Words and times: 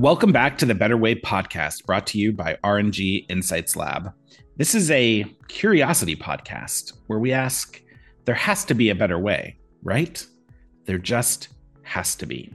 Welcome 0.00 0.32
back 0.32 0.56
to 0.56 0.64
the 0.64 0.74
Better 0.74 0.96
Way 0.96 1.14
podcast 1.14 1.84
brought 1.84 2.06
to 2.06 2.18
you 2.18 2.32
by 2.32 2.56
R&G 2.64 3.26
Insights 3.28 3.76
Lab. 3.76 4.14
This 4.56 4.74
is 4.74 4.90
a 4.90 5.26
curiosity 5.48 6.16
podcast 6.16 6.94
where 7.08 7.18
we 7.18 7.32
ask 7.32 7.82
there 8.24 8.34
has 8.34 8.64
to 8.64 8.74
be 8.74 8.88
a 8.88 8.94
better 8.94 9.18
way, 9.18 9.58
right? 9.82 10.26
There 10.86 10.96
just 10.96 11.48
has 11.82 12.14
to 12.14 12.24
be. 12.24 12.50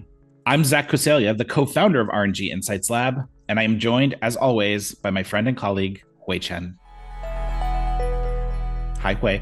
I'm 0.47 0.63
Zach 0.63 0.89
Coseglia, 0.89 1.37
the 1.37 1.45
co 1.45 1.67
founder 1.67 2.01
of 2.01 2.09
R&G 2.09 2.49
Insights 2.49 2.89
Lab, 2.89 3.29
and 3.47 3.59
I 3.59 3.63
am 3.63 3.77
joined, 3.77 4.15
as 4.23 4.35
always, 4.35 4.95
by 4.95 5.11
my 5.11 5.21
friend 5.21 5.47
and 5.47 5.55
colleague, 5.55 6.01
Hui 6.25 6.39
Chen. 6.39 6.79
Hi, 7.21 9.15
Hui. 9.21 9.39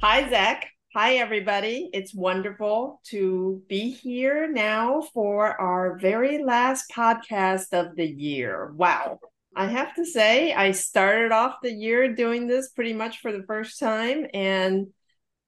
Hi, 0.00 0.30
Zach. 0.30 0.69
Hi, 0.92 1.18
everybody. 1.18 1.88
It's 1.92 2.12
wonderful 2.12 3.00
to 3.10 3.62
be 3.68 3.92
here 3.92 4.50
now 4.50 5.02
for 5.14 5.46
our 5.60 5.96
very 6.00 6.42
last 6.42 6.90
podcast 6.90 7.72
of 7.72 7.94
the 7.94 8.08
year. 8.08 8.72
Wow. 8.74 9.20
I 9.54 9.66
have 9.66 9.94
to 9.94 10.04
say, 10.04 10.52
I 10.52 10.72
started 10.72 11.30
off 11.30 11.58
the 11.62 11.70
year 11.70 12.12
doing 12.12 12.48
this 12.48 12.70
pretty 12.70 12.92
much 12.92 13.20
for 13.20 13.30
the 13.30 13.44
first 13.44 13.78
time 13.78 14.26
and 14.34 14.88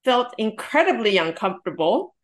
felt 0.05 0.33
incredibly 0.37 1.17
uncomfortable. 1.17 2.15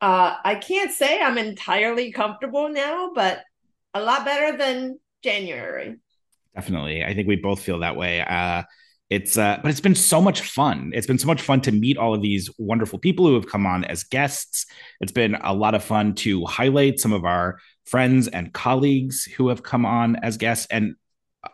Uh, 0.00 0.36
I 0.44 0.54
can't 0.54 0.92
say 0.92 1.20
I'm 1.20 1.38
entirely 1.38 2.12
comfortable 2.12 2.68
now, 2.68 3.10
but 3.16 3.42
a 3.94 4.00
lot 4.00 4.24
better 4.24 4.56
than 4.56 5.00
January. 5.24 5.96
Definitely. 6.54 7.02
I 7.02 7.14
think 7.14 7.26
we 7.26 7.34
both 7.34 7.62
feel 7.62 7.80
that 7.80 7.96
way. 7.96 8.20
Uh, 8.20 8.62
it's 9.10 9.36
uh, 9.36 9.58
but 9.62 9.70
it's 9.70 9.80
been 9.80 9.94
so 9.94 10.20
much 10.20 10.40
fun. 10.40 10.92
It's 10.94 11.06
been 11.06 11.18
so 11.18 11.26
much 11.26 11.42
fun 11.42 11.60
to 11.62 11.72
meet 11.72 11.98
all 11.98 12.14
of 12.14 12.22
these 12.22 12.50
wonderful 12.58 12.98
people 12.98 13.26
who 13.26 13.34
have 13.34 13.46
come 13.46 13.66
on 13.66 13.84
as 13.84 14.04
guests. 14.04 14.66
It's 15.00 15.12
been 15.12 15.34
a 15.34 15.52
lot 15.52 15.74
of 15.74 15.84
fun 15.84 16.14
to 16.16 16.44
highlight 16.46 16.98
some 17.00 17.12
of 17.12 17.24
our 17.24 17.58
friends 17.84 18.28
and 18.28 18.52
colleagues 18.52 19.24
who 19.24 19.48
have 19.48 19.62
come 19.62 19.84
on 19.84 20.16
as 20.16 20.38
guests. 20.38 20.66
And 20.70 20.96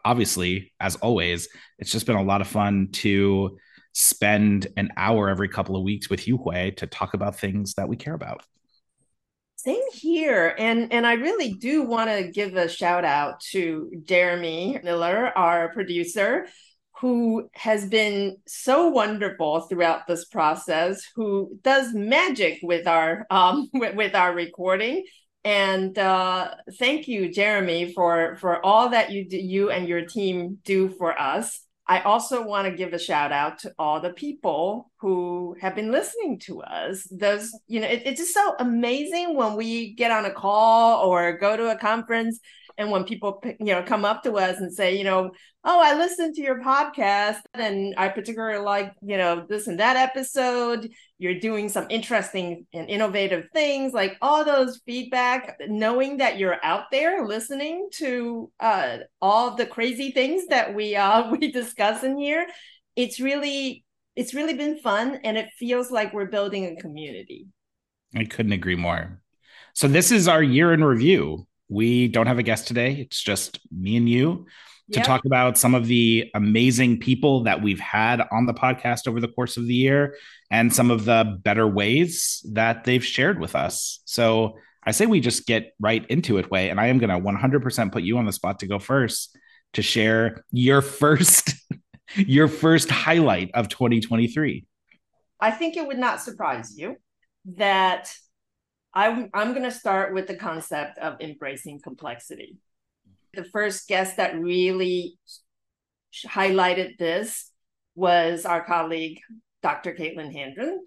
obviously, 0.04 0.72
as 0.78 0.94
always, 0.96 1.48
it's 1.78 1.90
just 1.90 2.06
been 2.06 2.16
a 2.16 2.22
lot 2.22 2.40
of 2.40 2.46
fun 2.46 2.88
to 2.92 3.58
spend 3.94 4.68
an 4.76 4.90
hour 4.96 5.28
every 5.28 5.48
couple 5.48 5.76
of 5.76 5.82
weeks 5.82 6.08
with 6.08 6.28
you, 6.28 6.38
Hui, 6.38 6.70
to 6.72 6.86
talk 6.86 7.14
about 7.14 7.36
things 7.36 7.74
that 7.74 7.88
we 7.88 7.96
care 7.96 8.14
about. 8.14 8.44
Same 9.56 9.82
here. 9.92 10.54
And 10.56 10.90
and 10.92 11.06
I 11.06 11.14
really 11.14 11.52
do 11.52 11.82
want 11.82 12.08
to 12.08 12.30
give 12.30 12.54
a 12.54 12.68
shout 12.68 13.04
out 13.04 13.40
to 13.50 13.90
Jeremy 14.04 14.78
Miller, 14.82 15.36
our 15.36 15.70
producer 15.74 16.46
who 17.00 17.48
has 17.54 17.88
been 17.88 18.36
so 18.46 18.88
wonderful 18.88 19.60
throughout 19.60 20.06
this 20.06 20.26
process, 20.26 21.02
who 21.16 21.58
does 21.62 21.94
magic 21.94 22.58
with 22.62 22.86
our 22.86 23.26
um, 23.30 23.68
with, 23.74 23.94
with 23.94 24.14
our 24.14 24.34
recording. 24.34 25.04
And 25.42 25.98
uh, 25.98 26.50
thank 26.78 27.08
you, 27.08 27.32
Jeremy, 27.32 27.92
for 27.94 28.36
for 28.36 28.64
all 28.64 28.90
that 28.90 29.10
you 29.10 29.28
do, 29.28 29.38
you 29.38 29.70
and 29.70 29.88
your 29.88 30.04
team 30.04 30.58
do 30.64 30.90
for 30.90 31.18
us. 31.18 31.66
I 31.86 32.02
also 32.02 32.46
want 32.46 32.68
to 32.68 32.76
give 32.76 32.92
a 32.92 33.00
shout 33.00 33.32
out 33.32 33.58
to 33.60 33.72
all 33.76 34.00
the 34.00 34.12
people 34.12 34.92
who 35.00 35.56
have 35.60 35.74
been 35.74 35.90
listening 35.90 36.38
to 36.40 36.62
us. 36.62 37.04
Those, 37.10 37.50
you 37.66 37.80
know, 37.80 37.88
it, 37.88 38.02
it's 38.04 38.20
just 38.20 38.32
so 38.32 38.54
amazing 38.60 39.34
when 39.34 39.56
we 39.56 39.94
get 39.94 40.12
on 40.12 40.24
a 40.24 40.30
call 40.30 41.04
or 41.04 41.36
go 41.36 41.56
to 41.56 41.70
a 41.70 41.78
conference 41.78 42.38
and 42.80 42.90
when 42.90 43.04
people 43.04 43.42
you 43.60 43.66
know 43.66 43.82
come 43.82 44.04
up 44.04 44.22
to 44.22 44.32
us 44.38 44.56
and 44.58 44.72
say 44.72 44.96
you 44.96 45.04
know 45.04 45.30
oh 45.64 45.80
i 45.80 45.94
listened 45.94 46.34
to 46.34 46.40
your 46.40 46.60
podcast 46.62 47.40
and 47.54 47.94
i 47.98 48.08
particularly 48.08 48.58
like 48.58 48.92
you 49.02 49.16
know 49.16 49.44
this 49.48 49.68
and 49.68 49.78
that 49.78 49.96
episode. 49.96 50.90
You're 51.18 51.38
doing 51.38 51.68
some 51.68 51.86
interesting 51.90 52.66
and 52.72 52.88
innovative 52.88 53.48
things 53.52 53.92
like 53.92 54.16
all 54.22 54.42
those 54.42 54.80
feedback 54.86 55.60
knowing 55.68 56.16
that 56.16 56.38
you're 56.38 56.56
out 56.64 56.84
there 56.90 57.26
listening 57.26 57.90
to 57.96 58.50
uh, 58.58 58.98
all 59.20 59.54
the 59.54 59.66
crazy 59.66 60.12
things 60.12 60.46
that 60.46 60.74
we 60.74 60.96
uh 60.96 61.30
we 61.40 61.52
discuss 61.52 62.02
in 62.02 62.16
here 62.16 62.46
it's 62.96 63.20
really 63.20 63.84
it's 64.16 64.34
really 64.34 64.54
been 64.54 64.78
fun 64.78 65.20
and 65.24 65.36
it 65.36 65.50
feels 65.58 65.90
like 65.90 66.12
we're 66.12 66.26
building 66.26 66.66
a 66.66 66.80
community. 66.80 67.46
I 68.14 68.24
couldn't 68.24 68.52
agree 68.52 68.76
more. 68.76 69.20
So 69.74 69.88
this 69.88 70.10
is 70.10 70.26
our 70.26 70.42
year 70.42 70.72
in 70.72 70.82
review 70.82 71.46
we 71.70 72.08
don't 72.08 72.26
have 72.26 72.38
a 72.38 72.42
guest 72.42 72.66
today. 72.66 72.94
It's 72.94 73.22
just 73.22 73.60
me 73.70 73.96
and 73.96 74.08
you 74.08 74.46
to 74.92 74.98
yep. 74.98 75.06
talk 75.06 75.24
about 75.24 75.56
some 75.56 75.74
of 75.74 75.86
the 75.86 76.28
amazing 76.34 76.98
people 76.98 77.44
that 77.44 77.62
we've 77.62 77.78
had 77.78 78.20
on 78.32 78.46
the 78.46 78.52
podcast 78.52 79.06
over 79.06 79.20
the 79.20 79.28
course 79.28 79.56
of 79.56 79.66
the 79.66 79.74
year 79.74 80.16
and 80.50 80.74
some 80.74 80.90
of 80.90 81.04
the 81.04 81.38
better 81.42 81.66
ways 81.66 82.44
that 82.52 82.82
they've 82.82 83.04
shared 83.04 83.38
with 83.38 83.54
us. 83.54 84.00
So 84.04 84.56
I 84.82 84.90
say 84.90 85.06
we 85.06 85.20
just 85.20 85.46
get 85.46 85.74
right 85.78 86.04
into 86.10 86.38
it, 86.38 86.46
Hui. 86.46 86.68
And 86.68 86.80
I 86.80 86.88
am 86.88 86.98
going 86.98 87.10
to 87.10 87.24
100% 87.24 87.92
put 87.92 88.02
you 88.02 88.18
on 88.18 88.26
the 88.26 88.32
spot 88.32 88.58
to 88.60 88.66
go 88.66 88.80
first 88.80 89.38
to 89.74 89.82
share 89.82 90.44
your 90.50 90.82
first 90.82 91.54
your 92.16 92.48
first 92.48 92.90
highlight 92.90 93.52
of 93.54 93.68
2023. 93.68 94.66
I 95.40 95.50
think 95.52 95.76
it 95.76 95.86
would 95.86 95.98
not 95.98 96.20
surprise 96.20 96.76
you 96.76 96.96
that 97.56 98.12
I'm, 98.92 99.30
I'm 99.32 99.52
going 99.52 99.64
to 99.64 99.70
start 99.70 100.14
with 100.14 100.26
the 100.26 100.36
concept 100.36 100.98
of 100.98 101.20
embracing 101.20 101.80
complexity. 101.80 102.56
The 103.34 103.44
first 103.44 103.86
guest 103.88 104.16
that 104.16 104.38
really 104.38 105.18
highlighted 106.26 106.98
this 106.98 107.50
was 107.94 108.44
our 108.44 108.64
colleague, 108.64 109.20
Dr. 109.62 109.94
Caitlin 109.94 110.34
Handren. 110.34 110.78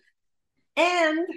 And 0.76 1.28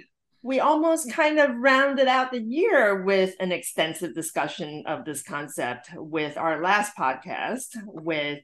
we 0.41 0.59
almost 0.59 1.11
kind 1.11 1.39
of 1.39 1.55
rounded 1.55 2.07
out 2.07 2.31
the 2.31 2.41
year 2.41 3.03
with 3.03 3.35
an 3.39 3.51
extensive 3.51 4.13
discussion 4.13 4.83
of 4.87 5.05
this 5.05 5.21
concept 5.21 5.89
with 5.95 6.37
our 6.37 6.61
last 6.61 6.95
podcast 6.97 7.67
with 7.85 8.39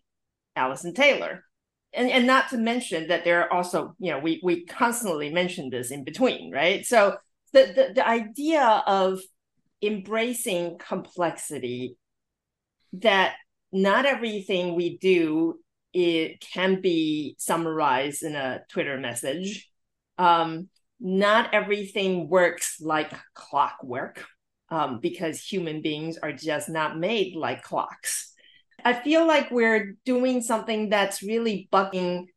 Allison 0.56 0.94
Taylor. 0.94 1.44
And, 1.94 2.10
and 2.10 2.26
not 2.26 2.50
to 2.50 2.58
mention 2.58 3.08
that 3.08 3.24
there 3.24 3.44
are 3.44 3.54
also, 3.54 3.96
you 4.00 4.12
know, 4.12 4.20
we, 4.20 4.42
we 4.44 4.66
constantly 4.66 5.30
mention 5.30 5.70
this 5.70 5.92
in 5.92 6.04
between, 6.04 6.52
right? 6.52 6.86
So 6.86 7.18
the, 7.54 7.74
the, 7.76 7.94
the 7.96 8.08
idea 8.08 8.84
of 8.86 9.22
embracing 9.82 10.78
complexity 10.78 11.98
that 12.94 13.36
not 13.72 14.06
everything 14.06 14.76
we 14.76 14.98
do 14.98 15.60
it 15.94 16.42
can 16.42 16.82
be 16.82 17.36
summarized 17.38 18.24
in 18.24 18.36
a 18.36 18.62
Twitter 18.70 18.98
message. 18.98 19.70
Um, 20.18 20.70
not 21.00 21.54
everything 21.54 22.30
works 22.30 22.78
like 22.82 23.12
clockwork 23.34 24.26
um, 24.70 25.00
because 25.00 25.40
human 25.40 25.82
beings 25.82 26.18
are 26.18 26.32
just 26.32 26.70
not 26.70 26.98
made 26.98 27.36
like 27.36 27.62
clocks. 27.62 28.34
I 28.84 28.94
feel 28.94 29.28
like 29.28 29.52
we're 29.52 29.96
doing 30.06 30.42
something 30.42 30.90
that's 30.90 31.22
really 31.22 31.68
bucking 31.72 32.28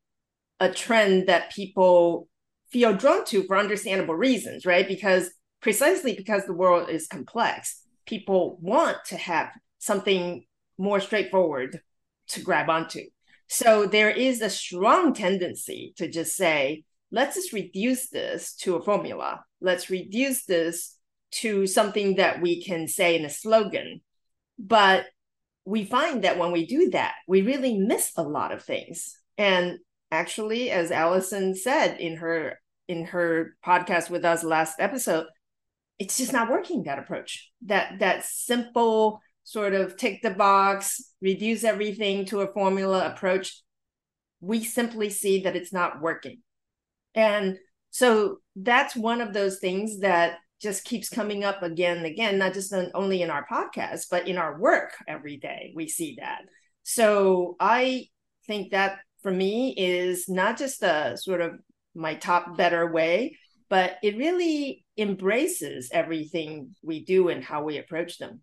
a 0.60 0.70
trend 0.70 1.28
that 1.28 1.52
people 1.52 2.28
feel 2.70 2.94
drawn 2.94 3.24
to 3.26 3.44
for 3.44 3.56
understandable 3.56 4.14
reasons, 4.14 4.66
right? 4.66 4.86
Because 4.86 5.30
precisely 5.60 6.14
because 6.14 6.44
the 6.44 6.52
world 6.52 6.88
is 6.88 7.06
complex, 7.06 7.82
people 8.06 8.58
want 8.60 8.98
to 9.06 9.16
have 9.16 9.50
something 9.78 10.44
more 10.78 11.00
straightforward 11.00 11.80
to 12.28 12.40
grab 12.40 12.68
onto. 12.68 13.02
So 13.48 13.86
there 13.86 14.10
is 14.10 14.40
a 14.40 14.50
strong 14.50 15.14
tendency 15.14 15.94
to 15.96 16.08
just 16.08 16.36
say, 16.36 16.84
let's 17.10 17.36
just 17.36 17.52
reduce 17.52 18.08
this 18.10 18.54
to 18.56 18.76
a 18.76 18.82
formula. 18.82 19.44
Let's 19.60 19.90
reduce 19.90 20.44
this 20.44 20.96
to 21.32 21.66
something 21.66 22.16
that 22.16 22.40
we 22.40 22.62
can 22.62 22.88
say 22.88 23.16
in 23.16 23.24
a 23.24 23.30
slogan. 23.30 24.00
But 24.58 25.06
we 25.64 25.84
find 25.84 26.24
that 26.24 26.38
when 26.38 26.52
we 26.52 26.66
do 26.66 26.90
that, 26.90 27.14
we 27.28 27.42
really 27.42 27.78
miss 27.78 28.12
a 28.16 28.22
lot 28.22 28.52
of 28.52 28.62
things. 28.62 29.16
And 29.38 29.78
actually, 30.16 30.70
as 30.70 30.90
Allison 30.90 31.54
said 31.54 32.00
in 32.00 32.16
her 32.16 32.58
in 32.88 33.04
her 33.06 33.56
podcast 33.64 34.10
with 34.10 34.24
us 34.24 34.42
last 34.44 34.76
episode, 34.78 35.26
it's 35.98 36.16
just 36.16 36.32
not 36.32 36.50
working 36.50 36.84
that 36.84 36.98
approach. 36.98 37.50
That 37.66 37.98
that 38.00 38.24
simple 38.24 39.20
sort 39.44 39.74
of 39.74 39.96
tick 39.96 40.22
the 40.22 40.30
box, 40.30 41.12
reduce 41.20 41.64
everything 41.64 42.24
to 42.26 42.40
a 42.40 42.52
formula 42.52 43.06
approach. 43.06 43.62
We 44.40 44.64
simply 44.64 45.10
see 45.10 45.42
that 45.42 45.56
it's 45.56 45.72
not 45.72 46.00
working. 46.00 46.38
And 47.14 47.58
so 47.90 48.38
that's 48.56 48.96
one 48.96 49.20
of 49.20 49.32
those 49.32 49.58
things 49.58 50.00
that 50.00 50.38
just 50.60 50.84
keeps 50.84 51.08
coming 51.08 51.44
up 51.44 51.62
again 51.62 51.98
and 51.98 52.06
again, 52.06 52.38
not 52.38 52.54
just 52.54 52.74
only 52.94 53.22
in 53.22 53.30
our 53.30 53.46
podcast, 53.46 54.06
but 54.10 54.26
in 54.26 54.38
our 54.38 54.58
work 54.58 54.92
every 55.06 55.36
day. 55.36 55.72
We 55.76 55.88
see 55.88 56.16
that. 56.18 56.42
So 56.82 57.56
I 57.60 58.08
think 58.46 58.72
that 58.72 58.98
for 59.26 59.32
me 59.32 59.74
is 59.76 60.28
not 60.28 60.56
just 60.56 60.84
a 60.84 61.16
sort 61.16 61.40
of 61.40 61.58
my 61.96 62.14
top 62.14 62.56
better 62.56 62.92
way, 62.92 63.36
but 63.68 63.96
it 64.00 64.16
really 64.16 64.84
embraces 64.96 65.90
everything 65.92 66.76
we 66.84 67.04
do 67.04 67.28
and 67.28 67.42
how 67.42 67.64
we 67.64 67.78
approach 67.78 68.18
them. 68.18 68.40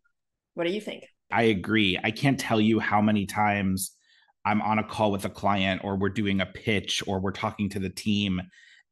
What 0.55 0.67
do 0.67 0.73
you 0.73 0.81
think? 0.81 1.05
I 1.31 1.43
agree. 1.43 1.97
I 2.03 2.11
can't 2.11 2.37
tell 2.37 2.59
you 2.59 2.81
how 2.81 3.01
many 3.01 3.25
times 3.25 3.95
I'm 4.43 4.61
on 4.61 4.77
a 4.77 4.83
call 4.83 5.13
with 5.13 5.23
a 5.23 5.29
client 5.29 5.85
or 5.85 5.95
we're 5.95 6.09
doing 6.09 6.41
a 6.41 6.45
pitch 6.45 7.01
or 7.07 7.21
we're 7.21 7.31
talking 7.31 7.69
to 7.69 7.79
the 7.79 7.89
team 7.89 8.41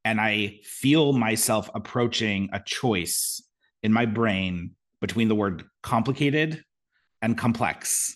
and 0.05 0.21
I 0.21 0.61
feel 0.63 1.11
myself 1.11 1.69
approaching 1.75 2.47
a 2.53 2.61
choice 2.65 3.43
in 3.83 3.91
my 3.91 4.05
brain 4.05 4.75
between 5.01 5.27
the 5.27 5.35
word 5.35 5.65
complicated 5.83 6.63
and 7.21 7.37
complex. 7.37 8.15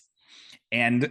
And 0.72 1.10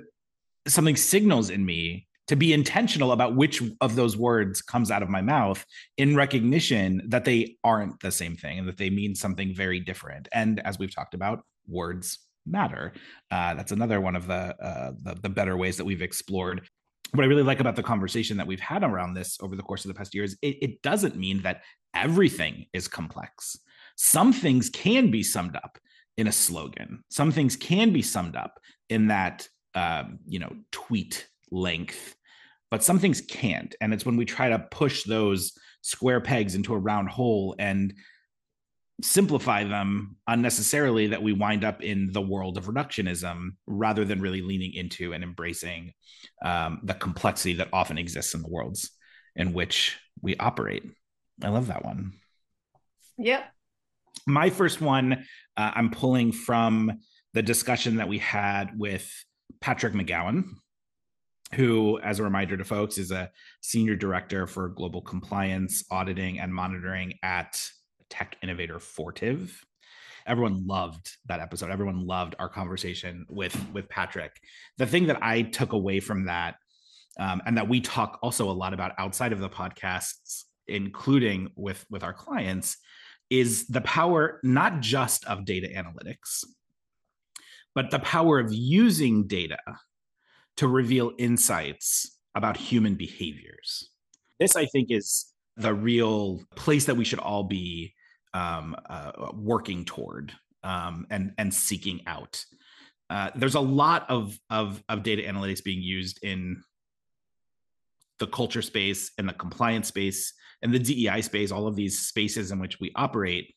something 0.68 0.96
signals 0.96 1.52
in 1.52 1.64
me 1.64 2.05
to 2.28 2.36
be 2.36 2.54
intentional 2.54 3.12
about 3.12 3.36
which 3.36 3.62
of 3.82 3.96
those 3.96 4.18
words 4.18 4.62
comes 4.62 4.92
out 4.92 5.04
of 5.04 5.10
my 5.10 5.22
mouth 5.22 5.64
in 5.98 6.16
recognition 6.16 7.02
that 7.08 7.26
they 7.26 7.58
aren't 7.64 8.00
the 8.00 8.12
same 8.12 8.36
thing 8.36 8.60
and 8.60 8.68
that 8.68 8.78
they 8.78 8.90
mean 8.90 9.16
something 9.16 9.54
very 9.54 9.80
different. 9.80 10.28
And 10.32 10.60
as 10.62 10.80
we've 10.80 10.94
talked 10.94 11.14
about, 11.14 11.44
words 11.68 12.20
matter. 12.46 12.94
Uh, 13.32 13.54
that's 13.54 13.72
another 13.72 14.02
one 14.02 14.16
of 14.16 14.28
the, 14.28 14.56
uh, 14.64 14.92
the, 15.02 15.16
the 15.22 15.30
better 15.30 15.56
ways 15.58 15.78
that 15.78 15.86
we've 15.86 16.02
explored. 16.02 16.68
What 17.12 17.24
I 17.24 17.28
really 17.28 17.44
like 17.44 17.60
about 17.60 17.76
the 17.76 17.84
conversation 17.84 18.38
that 18.38 18.48
we've 18.48 18.60
had 18.60 18.84
around 18.84 19.14
this 19.14 19.38
over 19.42 19.56
the 19.56 19.64
course 19.64 19.86
of 19.86 19.90
the 19.90 19.96
past 19.96 20.14
years, 20.14 20.36
it, 20.42 20.58
it 20.62 20.82
doesn't 20.82 21.16
mean 21.16 21.44
that 21.44 21.62
everything 21.96 22.66
is 22.74 22.88
complex. 22.88 23.58
Some 23.96 24.34
things 24.34 24.70
can 24.70 25.12
be 25.12 25.24
summed 25.24 25.56
up 25.56 25.78
in 26.18 26.28
a 26.28 26.32
slogan. 26.32 27.04
Some 27.10 27.32
things 27.32 27.56
can 27.56 27.94
be 27.94 28.02
summed 28.02 28.36
up 28.36 28.60
in 28.90 29.08
that 29.08 29.48
um, 29.76 30.20
you 30.28 30.40
know 30.40 30.54
tweet 30.72 31.28
length, 31.56 32.16
but 32.70 32.84
some 32.84 33.00
things 33.00 33.22
can't. 33.22 33.74
And 33.82 33.94
it's 33.94 34.06
when 34.06 34.18
we 34.18 34.26
try 34.26 34.50
to 34.50 34.60
push 34.60 35.04
those 35.04 35.54
square 35.82 36.22
pegs 36.22 36.56
into 36.56 36.74
a 36.74 36.80
round 36.80 37.10
hole 37.10 37.56
and 37.58 37.94
simplify 39.02 39.64
them 39.64 40.16
unnecessarily 40.28 41.08
that 41.08 41.22
we 41.22 41.34
wind 41.34 41.64
up 41.64 41.84
in 41.84 42.12
the 42.12 42.22
world 42.22 42.58
of 42.58 42.66
reductionism 42.66 43.50
rather 43.68 44.06
than 44.06 44.22
really 44.22 44.42
leaning 44.42 44.74
into 44.74 45.14
and 45.14 45.24
embracing 45.24 45.92
um, 46.44 46.80
the 46.84 46.94
complexity 46.94 47.56
that 47.56 47.70
often 47.74 47.98
exists 47.98 48.34
in 48.34 48.42
the 48.42 48.50
worlds 48.50 48.92
in 49.36 49.54
which 49.54 49.98
we 50.22 50.36
operate. 50.38 50.84
I 51.44 51.50
love 51.50 51.68
that 51.68 51.84
one. 51.84 52.14
Yep. 53.18 53.46
My 54.28 54.50
first 54.50 54.82
one, 54.82 55.26
uh, 55.58 55.72
I'm 55.76 55.92
pulling 55.92 56.32
from 56.32 57.00
the 57.34 57.44
discussion 57.44 57.98
that 57.98 58.08
we 58.08 58.18
had 58.20 58.80
with 58.80 59.12
Patrick 59.60 59.94
McGowan, 59.94 60.46
who, 61.54 62.00
as 62.00 62.20
a 62.20 62.24
reminder 62.24 62.58
to 62.58 62.64
folks, 62.64 62.98
is 62.98 63.12
a 63.12 63.30
senior 63.62 63.96
director 63.96 64.48
for 64.48 64.70
global 64.70 65.02
compliance, 65.02 65.84
auditing, 65.92 66.40
and 66.40 66.54
monitoring 66.54 67.14
at 67.22 67.62
tech 68.10 68.38
innovator 68.42 68.80
Fortive. 68.80 69.64
Everyone 70.26 70.66
loved 70.66 71.18
that 71.28 71.40
episode. 71.40 71.70
Everyone 71.70 72.06
loved 72.06 72.36
our 72.40 72.50
conversation 72.50 73.26
with 73.30 73.56
with 73.74 73.88
Patrick. 73.90 74.32
The 74.78 74.88
thing 74.88 75.08
that 75.08 75.22
I 75.22 75.44
took 75.44 75.74
away 75.74 76.00
from 76.00 76.26
that, 76.26 76.56
um, 77.20 77.42
and 77.46 77.58
that 77.58 77.70
we 77.70 77.80
talk 77.80 78.20
also 78.24 78.50
a 78.50 78.54
lot 78.54 78.74
about 78.74 78.94
outside 78.98 79.34
of 79.34 79.40
the 79.40 79.50
podcasts, 79.50 80.46
including 80.68 81.52
with 81.56 81.86
with 81.92 82.04
our 82.04 82.14
clients, 82.14 82.78
is 83.30 83.68
the 83.68 83.82
power 83.82 84.40
not 84.44 84.80
just 84.80 85.26
of 85.26 85.46
data 85.46 85.68
analytics, 85.68 86.44
but 87.76 87.92
the 87.92 88.00
power 88.00 88.40
of 88.40 88.52
using 88.52 89.28
data 89.28 89.60
to 90.58 90.68
reveal 90.68 91.12
insights 91.18 92.18
about 92.36 92.58
human 92.58 92.96
behaviors. 92.96 93.90
This, 94.40 94.56
I 94.56 94.66
think, 94.66 94.92
is 94.92 95.28
the 95.58 95.74
real 95.74 96.42
place 96.56 96.86
that 96.86 96.98
we 96.98 97.06
should 97.06 97.20
all 97.20 97.44
be 97.44 97.94
um, 98.34 98.76
uh, 98.90 99.32
working 99.34 99.86
toward 99.86 100.34
um, 100.64 101.08
and 101.10 101.34
and 101.38 101.54
seeking 101.54 102.02
out. 102.06 102.44
Uh, 103.10 103.30
there's 103.36 103.56
a 103.56 103.60
lot 103.60 104.10
of, 104.10 104.38
of 104.50 104.84
of 104.90 105.04
data 105.04 105.24
analytics 105.24 105.64
being 105.64 105.82
used 105.82 106.24
in 106.24 106.62
the 108.20 108.28
culture 108.28 108.62
space 108.62 109.12
and 109.18 109.28
the 109.28 109.34
compliance 109.34 109.88
space 109.88 110.34
and 110.62 110.74
the 110.74 110.80
DEI 110.80 111.22
space, 111.22 111.52
all 111.52 111.68
of 111.68 111.76
these 111.76 112.00
spaces 112.00 112.52
in 112.52 112.60
which 112.60 112.80
we 112.80 112.92
operate. 112.96 113.54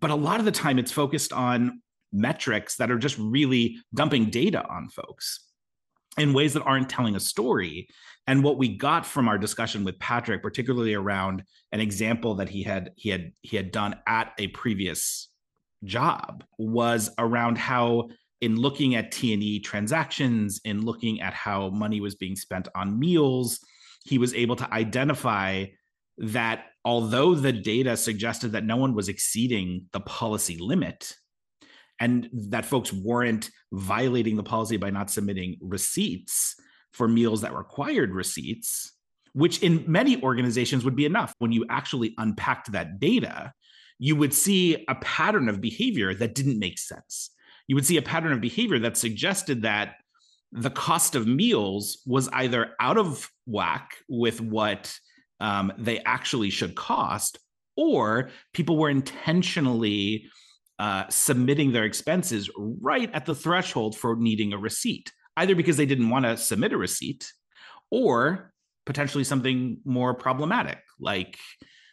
But 0.00 0.10
a 0.10 0.14
lot 0.14 0.38
of 0.38 0.46
the 0.46 0.52
time, 0.52 0.78
it's 0.78 0.92
focused 0.92 1.32
on 1.32 1.82
metrics 2.12 2.76
that 2.76 2.90
are 2.90 2.98
just 2.98 3.18
really 3.18 3.78
dumping 3.94 4.30
data 4.30 4.66
on 4.68 4.88
folks 4.88 5.49
in 6.20 6.32
ways 6.32 6.52
that 6.52 6.62
aren't 6.62 6.88
telling 6.88 7.16
a 7.16 7.20
story. 7.20 7.88
And 8.26 8.44
what 8.44 8.58
we 8.58 8.76
got 8.76 9.06
from 9.06 9.28
our 9.28 9.38
discussion 9.38 9.82
with 9.82 9.98
Patrick, 9.98 10.42
particularly 10.42 10.94
around 10.94 11.42
an 11.72 11.80
example 11.80 12.36
that 12.36 12.48
he 12.48 12.62
had 12.62 12.92
he 12.96 13.08
had 13.08 13.32
he 13.40 13.56
had 13.56 13.72
done 13.72 13.96
at 14.06 14.32
a 14.38 14.48
previous 14.48 15.28
job, 15.84 16.44
was 16.58 17.10
around 17.18 17.58
how 17.58 18.08
in 18.40 18.56
looking 18.56 18.94
at 18.94 19.12
T&E 19.12 19.60
transactions, 19.60 20.60
in 20.64 20.84
looking 20.84 21.20
at 21.20 21.34
how 21.34 21.68
money 21.70 22.00
was 22.00 22.14
being 22.14 22.36
spent 22.36 22.68
on 22.74 22.98
meals, 22.98 23.60
he 24.04 24.16
was 24.16 24.32
able 24.34 24.56
to 24.56 24.72
identify 24.72 25.66
that 26.18 26.66
although 26.84 27.34
the 27.34 27.52
data 27.52 27.96
suggested 27.96 28.52
that 28.52 28.64
no 28.64 28.76
one 28.76 28.94
was 28.94 29.08
exceeding 29.08 29.86
the 29.92 30.00
policy 30.00 30.56
limit, 30.58 31.14
and 32.00 32.28
that 32.32 32.64
folks 32.64 32.92
weren't 32.92 33.50
violating 33.72 34.36
the 34.36 34.42
policy 34.42 34.78
by 34.78 34.90
not 34.90 35.10
submitting 35.10 35.58
receipts 35.60 36.56
for 36.92 37.06
meals 37.06 37.42
that 37.42 37.54
required 37.54 38.12
receipts, 38.12 38.92
which 39.34 39.62
in 39.62 39.84
many 39.86 40.20
organizations 40.22 40.84
would 40.84 40.96
be 40.96 41.04
enough. 41.04 41.34
When 41.38 41.52
you 41.52 41.66
actually 41.68 42.14
unpacked 42.18 42.72
that 42.72 42.98
data, 42.98 43.52
you 43.98 44.16
would 44.16 44.32
see 44.32 44.84
a 44.88 44.94
pattern 44.96 45.48
of 45.48 45.60
behavior 45.60 46.14
that 46.14 46.34
didn't 46.34 46.58
make 46.58 46.78
sense. 46.78 47.30
You 47.68 47.74
would 47.76 47.86
see 47.86 47.98
a 47.98 48.02
pattern 48.02 48.32
of 48.32 48.40
behavior 48.40 48.78
that 48.80 48.96
suggested 48.96 49.62
that 49.62 49.96
the 50.52 50.70
cost 50.70 51.14
of 51.14 51.28
meals 51.28 52.02
was 52.06 52.28
either 52.32 52.70
out 52.80 52.98
of 52.98 53.30
whack 53.46 53.90
with 54.08 54.40
what 54.40 54.98
um, 55.38 55.72
they 55.78 56.00
actually 56.00 56.50
should 56.50 56.74
cost, 56.74 57.38
or 57.76 58.30
people 58.52 58.76
were 58.76 58.90
intentionally 58.90 60.28
uh, 60.80 61.04
submitting 61.10 61.72
their 61.72 61.84
expenses 61.84 62.48
right 62.56 63.10
at 63.12 63.26
the 63.26 63.34
threshold 63.34 63.98
for 63.98 64.16
needing 64.16 64.54
a 64.54 64.58
receipt, 64.58 65.12
either 65.36 65.54
because 65.54 65.76
they 65.76 65.84
didn't 65.84 66.08
want 66.08 66.24
to 66.24 66.38
submit 66.38 66.72
a 66.72 66.78
receipt 66.78 67.30
or 67.90 68.54
potentially 68.86 69.22
something 69.22 69.76
more 69.84 70.14
problematic, 70.14 70.78
like 70.98 71.36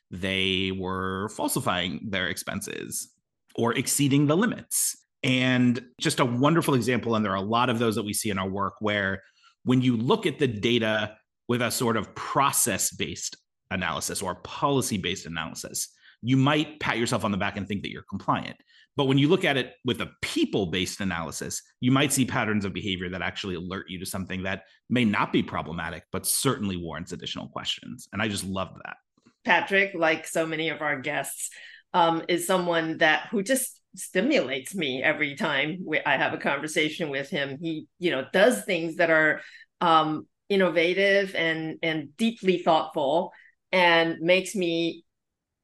they 0.10 0.72
were 0.72 1.28
falsifying 1.36 2.00
their 2.12 2.30
expenses 2.30 3.12
or 3.56 3.74
exceeding 3.74 4.26
the 4.26 4.38
limits. 4.38 4.96
And 5.22 5.84
just 6.00 6.22
a 6.22 6.26
wonderful 6.26 6.74
example. 6.74 7.16
And 7.16 7.26
there 7.26 7.34
are 7.34 7.36
a 7.36 7.42
lot 7.42 7.70
of 7.70 7.80
those 7.80 7.96
that 7.96 8.06
we 8.06 8.14
see 8.14 8.30
in 8.30 8.40
our 8.40 8.50
work 8.50 8.76
where 8.80 9.22
when 9.66 9.82
you 9.82 9.98
look 9.98 10.26
at 10.26 10.40
the 10.40 10.48
data 10.48 11.18
with 11.50 11.62
a 11.62 11.72
sort 11.72 11.98
of 11.98 12.16
process 12.16 12.92
based 12.92 13.36
analysis 13.70 14.22
or 14.22 14.36
policy 14.36 14.98
based 14.98 15.26
analysis, 15.26 15.90
you 16.22 16.38
might 16.38 16.80
pat 16.80 16.98
yourself 16.98 17.26
on 17.26 17.32
the 17.32 17.38
back 17.38 17.58
and 17.58 17.68
think 17.68 17.82
that 17.82 17.92
you're 17.92 18.06
compliant. 18.10 18.56
But 18.98 19.06
when 19.06 19.20
you 19.20 19.30
look 19.30 19.46
at 19.46 19.58
it 19.58 19.74
with 19.86 20.02
a 20.02 20.12
people 20.24 20.66
based 20.66 21.00
analysis, 21.00 21.62
you 21.80 21.92
might 21.92 22.12
see 22.12 22.26
patterns 22.26 22.66
of 22.66 22.74
behavior 22.74 23.10
that 23.10 23.22
actually 23.22 23.56
alert 23.56 23.86
you 23.90 24.00
to 24.00 24.06
something 24.06 24.44
that 24.44 24.64
may 24.90 25.06
not 25.06 25.32
be 25.32 25.44
problematic, 25.44 26.04
but 26.12 26.26
certainly 26.26 26.76
warrants 26.78 27.12
additional 27.12 27.48
questions. 27.48 28.10
And 28.12 28.22
I 28.22 28.28
just 28.28 28.44
love 28.44 28.70
that. 28.84 28.98
Patrick, 29.46 29.94
like 29.94 30.28
so 30.28 30.48
many 30.48 30.70
of 30.70 30.82
our 30.82 31.00
guests, 31.00 31.52
um, 31.94 32.24
is 32.28 32.48
someone 32.48 32.98
that 32.98 33.28
who 33.32 33.44
just 33.44 33.80
stimulates 33.96 34.76
me 34.76 35.02
every 35.02 35.36
time 35.36 35.80
we, 35.86 36.02
I 36.06 36.18
have 36.18 36.34
a 36.34 36.38
conversation 36.38 37.10
with 37.10 37.30
him. 37.30 37.58
He, 37.62 37.88
you 38.00 38.12
know, 38.12 38.26
does 38.34 38.66
things 38.66 38.98
that 38.98 39.10
are 39.10 39.42
um, 39.80 40.28
innovative 40.50 41.36
and 41.36 41.78
and 41.84 42.18
deeply 42.18 42.58
thoughtful, 42.58 43.32
and 43.72 44.20
makes 44.22 44.56
me 44.56 45.06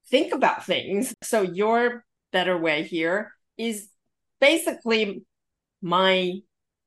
think 0.10 0.34
about 0.34 0.66
things. 0.66 1.14
So 1.24 1.42
your 1.42 2.06
better 2.34 2.58
way 2.58 2.84
here 2.84 3.32
is 3.58 3.88
basically 4.42 5.24
my 5.82 6.34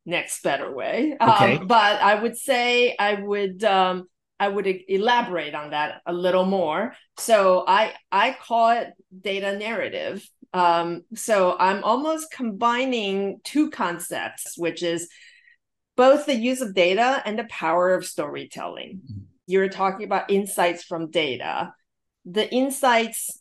next 0.05 0.43
better 0.43 0.73
way. 0.73 1.17
Um, 1.19 1.31
okay. 1.31 1.57
Um, 1.57 1.67
but 1.67 2.03
I 2.03 2.21
would 2.21 2.37
say 2.37 2.95
I 2.99 3.15
would 3.15 3.65
um, 3.65 4.09
I 4.39 4.49
would 4.49 4.67
elaborate 4.89 5.55
on 5.55 5.71
that 5.71 6.03
a 6.05 6.13
little 6.13 6.45
more. 6.45 6.95
So 7.19 7.65
I 7.67 7.95
I 8.13 8.37
call 8.39 8.71
it 8.71 8.93
data 9.19 9.57
narrative. 9.57 10.29
Um, 10.53 11.03
so 11.15 11.57
I'm 11.59 11.85
almost 11.85 12.31
combining 12.31 13.41
two 13.45 13.71
concepts, 13.71 14.57
which 14.57 14.83
is 14.83 15.09
both 15.97 16.27
the 16.27 16.37
use 16.37 16.61
of 16.61 16.75
data 16.75 17.23
and 17.25 17.39
the 17.39 17.45
power 17.45 17.95
of 17.95 18.05
storytelling. 18.05 19.01
Mm-hmm. 19.05 19.23
You're 19.47 19.69
talking 19.69 20.05
about 20.05 20.31
insights 20.31 20.83
from 20.85 21.11
data. 21.11 21.73
The 22.25 22.51
insights 22.53 23.41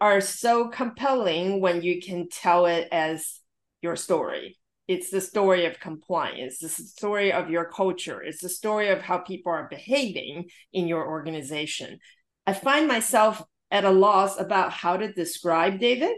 are 0.00 0.20
so 0.20 0.68
compelling 0.68 1.60
when 1.60 1.82
you 1.82 2.00
can 2.00 2.28
tell 2.28 2.66
it 2.66 2.88
as 2.92 3.40
your 3.82 3.96
story. 3.96 4.58
It's 4.86 5.10
the 5.10 5.20
story 5.20 5.66
of 5.66 5.80
compliance. 5.80 6.62
It's 6.62 6.78
the 6.78 6.84
story 6.84 7.32
of 7.32 7.50
your 7.50 7.66
culture. 7.66 8.22
It's 8.22 8.40
the 8.40 8.48
story 8.48 8.88
of 8.88 9.02
how 9.02 9.18
people 9.18 9.52
are 9.52 9.68
behaving 9.68 10.46
in 10.72 10.88
your 10.88 11.06
organization. 11.06 11.98
I 12.46 12.54
find 12.54 12.88
myself 12.88 13.42
at 13.70 13.84
a 13.84 13.90
loss 13.90 14.40
about 14.40 14.72
how 14.72 14.96
to 14.96 15.12
describe 15.12 15.78
David 15.78 16.14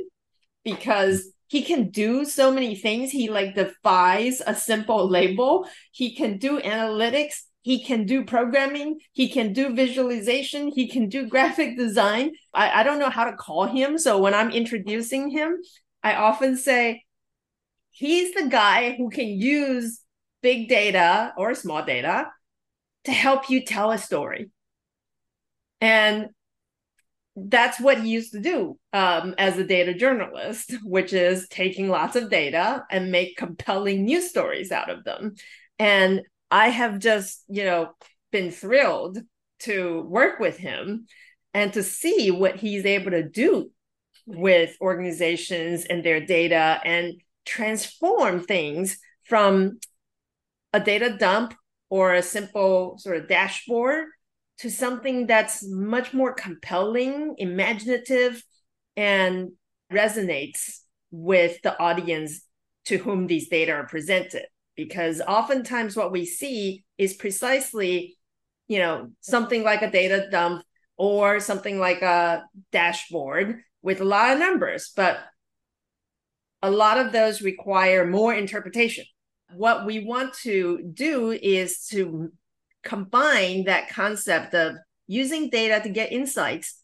because 0.64 1.32
he 1.49 1.62
can 1.62 1.90
do 1.90 2.25
so 2.25 2.52
many 2.52 2.76
things. 2.76 3.10
He 3.10 3.28
like 3.28 3.56
defies 3.56 4.40
a 4.46 4.54
simple 4.54 5.08
label. 5.08 5.66
He 5.90 6.14
can 6.14 6.38
do 6.38 6.60
analytics 6.60 7.40
he 7.62 7.85
can 7.85 8.07
do 8.07 8.25
programming 8.25 8.99
he 9.12 9.29
can 9.29 9.52
do 9.52 9.75
visualization 9.75 10.69
he 10.69 10.88
can 10.88 11.09
do 11.09 11.26
graphic 11.35 11.76
design 11.76 12.33
I, 12.55 12.81
I 12.81 12.83
don't 12.83 12.99
know 12.99 13.11
how 13.11 13.25
to 13.25 13.37
call 13.37 13.67
him 13.67 13.99
so 13.99 14.19
when 14.19 14.35
i'm 14.35 14.50
introducing 14.50 15.31
him 15.31 15.59
i 16.02 16.14
often 16.14 16.57
say 16.57 17.05
he's 17.90 18.35
the 18.35 18.49
guy 18.49 18.95
who 18.97 19.11
can 19.11 19.29
use 19.29 20.00
big 20.43 20.69
data 20.69 21.33
or 21.37 21.55
small 21.55 21.85
data 21.85 22.29
to 23.05 23.12
help 23.12 23.50
you 23.50 23.64
tell 23.64 23.90
a 23.90 23.99
story. 23.99 24.50
And 25.81 26.29
that's 27.37 27.81
what 27.81 28.00
he 28.02 28.11
used 28.11 28.33
to 28.33 28.40
do 28.40 28.79
um, 28.93 29.35
as 29.38 29.57
a 29.57 29.64
data 29.64 29.95
journalist, 29.95 30.75
which 30.85 31.12
is 31.12 31.49
taking 31.49 31.88
lots 31.88 32.17
of 32.17 32.31
data 32.31 32.85
and 32.90 33.12
make 33.12 33.37
compelling 33.37 34.05
news 34.05 34.29
stories 34.29 34.73
out 34.73 34.90
of 34.90 35.05
them. 35.05 35.35
And 35.79 36.23
I 36.50 36.69
have 36.69 36.99
just, 36.99 37.45
you 37.49 37.64
know, 37.64 37.90
been 38.30 38.50
thrilled 38.50 39.19
to 39.61 40.02
work 40.02 40.40
with 40.40 40.57
him 40.57 41.07
and 41.54 41.73
to 41.73 41.83
see 41.83 42.30
what 42.30 42.57
he's 42.57 42.85
able 42.85 43.11
to 43.11 43.23
do 43.23 43.71
with 44.26 44.76
organizations 44.80 45.85
and 45.85 46.04
their 46.04 46.25
data 46.25 46.80
and 46.85 47.14
transform 47.45 48.40
things 48.42 48.99
from 49.25 49.78
a 50.73 50.80
data 50.80 51.16
dump 51.16 51.54
or 51.88 52.14
a 52.14 52.23
simple 52.23 52.97
sort 52.99 53.16
of 53.16 53.28
dashboard 53.28 54.07
to 54.59 54.71
something 54.71 55.26
that's 55.26 55.66
much 55.66 56.12
more 56.12 56.35
compelling, 56.35 57.35
imaginative, 57.38 58.42
and 58.97 59.50
resonates 59.92 60.80
with 61.11 61.61
the 61.62 61.78
audience 61.80 62.42
to 62.85 62.99
whom 62.99 63.26
these 63.26 63.49
data 63.49 63.73
are 63.73 63.87
presented. 63.87 64.47
Because 64.87 65.20
oftentimes 65.20 65.96
what 65.96 66.12
we 66.12 66.25
see 66.25 66.84
is 66.99 67.14
precisely, 67.14 68.16
you 68.68 68.78
know, 68.78 69.10
something 69.20 69.62
like 69.62 69.82
a 69.82 69.90
data 69.90 70.28
dump 70.30 70.64
or 70.96 71.40
something 71.40 71.78
like 71.78 72.02
a 72.02 72.44
dashboard 72.72 73.60
with 73.82 74.00
a 74.00 74.04
lot 74.04 74.32
of 74.32 74.38
numbers, 74.38 74.92
but 74.94 75.18
a 76.62 76.70
lot 76.70 76.99
of 76.99 77.12
those 77.12 77.40
require 77.40 78.06
more 78.06 78.34
interpretation. 78.34 79.04
What 79.54 79.87
we 79.87 80.04
want 80.04 80.34
to 80.42 80.90
do 80.92 81.30
is 81.30 81.87
to 81.88 82.32
combine 82.82 83.64
that 83.64 83.88
concept 83.88 84.54
of 84.54 84.76
using 85.06 85.50
data 85.50 85.80
to 85.82 85.88
get 85.88 86.12
insights 86.12 86.82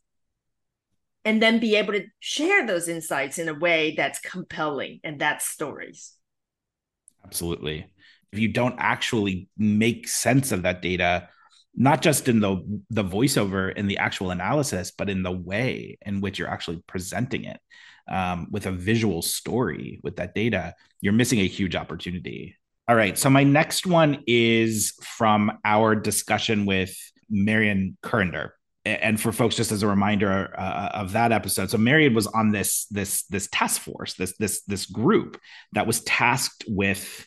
and 1.25 1.43
then 1.43 1.59
be 1.59 1.77
able 1.77 1.93
to 1.93 2.07
share 2.21 2.67
those 2.67 2.89
insights 2.89 3.39
in 3.39 3.49
a 3.49 3.55
way 3.55 3.95
that's 3.97 4.19
compelling 4.21 5.01
and 5.05 5.21
that's 5.21 5.47
stories. 5.47 6.16
Absolutely. 7.27 7.87
If 8.33 8.39
you 8.39 8.49
don't 8.49 8.77
actually 8.79 9.49
make 9.57 10.09
sense 10.09 10.53
of 10.53 10.63
that 10.63 10.83
data, 10.83 11.29
not 11.75 12.03
just 12.03 12.29
in 12.29 12.41
the 12.41 12.57
the 12.91 13.05
voiceover 13.05 13.75
in 13.75 13.87
the 13.87 13.99
actual 13.99 14.31
analysis, 14.31 14.93
but 14.97 15.11
in 15.11 15.23
the 15.23 15.33
way 15.33 15.99
in 16.05 16.21
which 16.21 16.39
you're 16.39 16.49
actually 16.49 16.83
presenting 16.87 17.45
it 17.45 17.61
um, 18.09 18.49
with 18.51 18.67
a 18.67 18.73
visual 18.73 19.23
story 19.23 20.01
with 20.03 20.17
that 20.17 20.35
data, 20.35 20.75
you're 21.01 21.13
missing 21.13 21.41
a 21.41 21.47
huge 21.47 21.77
opportunity. 21.77 22.57
All 22.89 22.97
right. 22.97 23.19
So 23.19 23.29
my 23.29 23.43
next 23.43 23.87
one 23.87 24.23
is 24.27 24.93
from 25.03 25.59
our 25.65 25.95
discussion 25.97 26.67
with 26.67 26.97
Marian 27.29 27.97
Currinder. 28.03 28.51
And 28.87 29.21
for 29.21 29.33
folks, 29.33 29.57
just 29.57 29.73
as 29.73 29.83
a 29.83 29.89
reminder 29.89 30.55
uh, 30.57 30.91
of 30.95 31.13
that 31.13 31.33
episode, 31.33 31.71
so 31.71 31.77
Marian 31.77 32.15
was 32.15 32.29
on 32.29 32.53
this 32.53 32.87
this 32.87 33.25
this 33.25 33.49
task 33.51 33.83
force, 33.83 34.15
this 34.15 34.37
this 34.39 34.63
this 34.63 34.87
group 34.87 35.41
that 35.73 35.89
was 35.89 36.03
tasked 36.03 36.65
with 36.69 37.27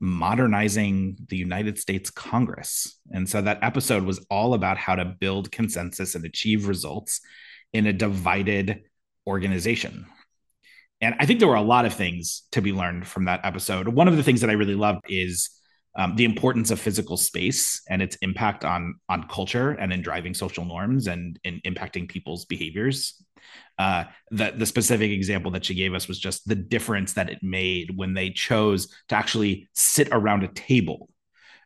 modernizing 0.00 1.16
the 1.28 1.36
United 1.36 1.78
States 1.78 2.10
Congress. 2.10 2.98
And 3.12 3.28
so 3.28 3.40
that 3.40 3.60
episode 3.62 4.02
was 4.02 4.24
all 4.28 4.54
about 4.54 4.76
how 4.76 4.96
to 4.96 5.04
build 5.04 5.52
consensus 5.52 6.16
and 6.16 6.24
achieve 6.24 6.66
results 6.66 7.20
in 7.72 7.86
a 7.86 7.92
divided 7.92 8.82
organization. 9.26 10.06
And 11.00 11.14
I 11.20 11.26
think 11.26 11.38
there 11.38 11.48
were 11.48 11.54
a 11.54 11.62
lot 11.62 11.86
of 11.86 11.94
things 11.94 12.42
to 12.52 12.60
be 12.60 12.72
learned 12.72 13.06
from 13.06 13.26
that 13.26 13.44
episode. 13.44 13.88
One 13.88 14.08
of 14.08 14.16
the 14.16 14.22
things 14.24 14.40
that 14.40 14.50
I 14.50 14.54
really 14.54 14.74
loved 14.74 15.04
is 15.08 15.50
um, 15.96 16.16
the 16.16 16.24
importance 16.24 16.70
of 16.70 16.80
physical 16.80 17.16
space 17.16 17.82
and 17.88 18.02
its 18.02 18.16
impact 18.16 18.64
on 18.64 18.96
on 19.08 19.28
culture 19.28 19.70
and 19.70 19.92
in 19.92 20.02
driving 20.02 20.34
social 20.34 20.64
norms 20.64 21.06
and 21.06 21.38
in 21.44 21.60
impacting 21.66 22.08
people's 22.08 22.44
behaviors. 22.44 23.22
Uh, 23.78 24.04
the 24.30 24.52
the 24.56 24.66
specific 24.66 25.10
example 25.10 25.50
that 25.50 25.64
she 25.64 25.74
gave 25.74 25.94
us 25.94 26.08
was 26.08 26.18
just 26.18 26.46
the 26.48 26.54
difference 26.54 27.12
that 27.12 27.30
it 27.30 27.38
made 27.42 27.96
when 27.96 28.14
they 28.14 28.30
chose 28.30 28.88
to 29.08 29.14
actually 29.14 29.68
sit 29.74 30.08
around 30.10 30.42
a 30.42 30.48
table 30.48 31.08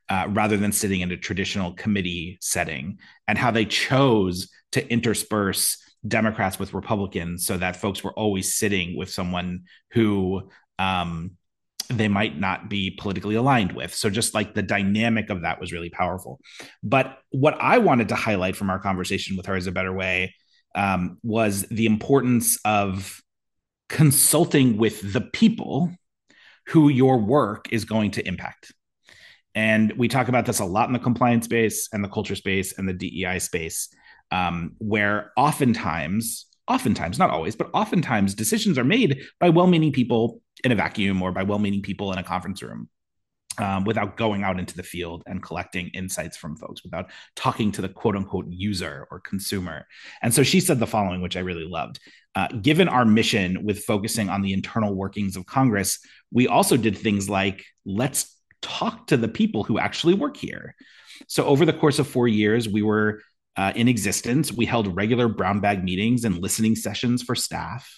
uh, 0.09 0.27
rather 0.31 0.57
than 0.57 0.73
sitting 0.73 1.01
in 1.01 1.11
a 1.13 1.17
traditional 1.17 1.73
committee 1.73 2.39
setting, 2.41 2.99
and 3.27 3.39
how 3.39 3.51
they 3.51 3.65
chose 3.65 4.49
to 4.73 4.87
intersperse 4.93 5.83
Democrats 6.07 6.59
with 6.59 6.75
Republicans 6.75 7.47
so 7.47 7.57
that 7.57 7.77
folks 7.77 8.05
were 8.05 8.13
always 8.13 8.55
sitting 8.55 8.97
with 8.97 9.11
someone 9.11 9.65
who 9.93 10.49
um, 10.79 11.33
they 11.89 12.09
might 12.09 12.39
not 12.39 12.69
be 12.69 12.91
politically 12.91 13.35
aligned 13.35 13.73
with. 13.73 13.95
So 13.95 14.11
just 14.11 14.35
like 14.35 14.55
the 14.55 14.63
dynamic 14.63 15.31
of 15.31 15.43
that 15.43 15.61
was 15.61 15.73
really 15.73 15.91
powerful. 15.91 16.41
But 16.83 17.19
what 17.31 17.57
I 17.61 17.79
wanted 17.79 18.09
to 18.11 18.15
highlight 18.15 18.57
from 18.57 18.71
our 18.71 18.79
conversation 18.79 19.37
with 19.37 19.47
her 19.47 19.57
is 19.57 19.67
a 19.67 19.73
better 19.73 19.93
way 19.93 20.35
um, 20.75 21.19
was 21.23 21.63
the 21.71 21.87
importance 21.87 22.59
of 22.65 23.21
consulting 23.89 24.77
with 24.77 25.13
the 25.13 25.23
people 25.23 25.91
who 26.67 26.91
your 26.91 27.19
work 27.19 27.73
is 27.73 27.85
going 27.85 28.11
to 28.13 28.29
impact. 28.29 28.73
And 29.55 29.93
we 29.97 30.09
talk 30.09 30.29
about 30.29 30.47
this 30.47 30.61
a 30.61 30.65
lot 30.65 30.89
in 30.89 30.93
the 30.93 30.99
compliance 30.99 31.47
space 31.47 31.89
and 31.93 32.05
the 32.05 32.09
culture 32.09 32.37
space 32.37 32.79
and 32.79 32.89
the 32.89 32.93
DEI 32.93 33.39
space 33.39 33.89
um, 34.31 34.75
where 34.79 35.33
oftentimes, 35.37 36.47
oftentimes, 36.69 37.19
not 37.19 37.31
always, 37.31 37.57
but 37.57 37.71
oftentimes 37.75 38.35
decisions 38.35 38.79
are 38.79 38.85
made 38.85 39.23
by 39.41 39.49
well 39.49 39.67
meaning 39.67 39.93
people 39.93 40.43
in 40.65 40.73
a 40.73 40.75
vacuum 40.75 41.23
or 41.23 41.33
by 41.33 41.43
well 41.43 41.59
meaning 41.59 41.83
people 41.83 42.13
in 42.13 42.19
a 42.19 42.23
conference 42.23 42.63
room. 42.63 42.89
Um, 43.61 43.83
without 43.83 44.17
going 44.17 44.45
out 44.45 44.61
into 44.61 44.77
the 44.77 44.85
field 44.85 45.25
and 45.27 45.43
collecting 45.43 45.89
insights 45.89 46.37
from 46.37 46.55
folks, 46.55 46.85
without 46.85 47.11
talking 47.35 47.73
to 47.73 47.83
the 47.83 47.89
quote 47.89 48.15
unquote 48.15 48.47
user 48.49 49.09
or 49.11 49.19
consumer. 49.19 49.85
And 50.23 50.33
so 50.33 50.45
she 50.45 50.61
said 50.61 50.79
the 50.79 50.87
following, 50.87 51.21
which 51.23 51.37
I 51.37 51.41
really 51.41 51.65
loved. 51.65 51.99
Uh, 52.37 52.47
given 52.63 52.87
our 52.87 53.05
mission 53.05 53.65
with 53.65 53.83
focusing 53.83 54.29
on 54.29 54.43
the 54.43 54.53
internal 54.53 54.95
workings 54.95 55.35
of 55.35 55.45
Congress, 55.45 55.99
we 56.31 56.47
also 56.47 56.77
did 56.77 56.97
things 56.97 57.29
like 57.29 57.65
let's 57.85 58.37
talk 58.63 59.09
to 59.09 59.17
the 59.17 59.27
people 59.27 59.65
who 59.65 59.77
actually 59.77 60.15
work 60.15 60.37
here. 60.37 60.77
So 61.27 61.45
over 61.45 61.65
the 61.65 61.73
course 61.73 61.99
of 61.99 62.07
four 62.07 62.29
years, 62.29 62.69
we 62.69 62.83
were 62.83 63.23
uh, 63.59 63.73
in 63.75 63.89
existence. 63.89 64.53
We 64.53 64.67
held 64.67 64.95
regular 64.95 65.27
brown 65.27 65.59
bag 65.59 65.83
meetings 65.83 66.25
and 66.25 66.39
listening 66.39 66.77
sessions 66.77 67.25
for 67.25 67.35
staff. 67.35 67.93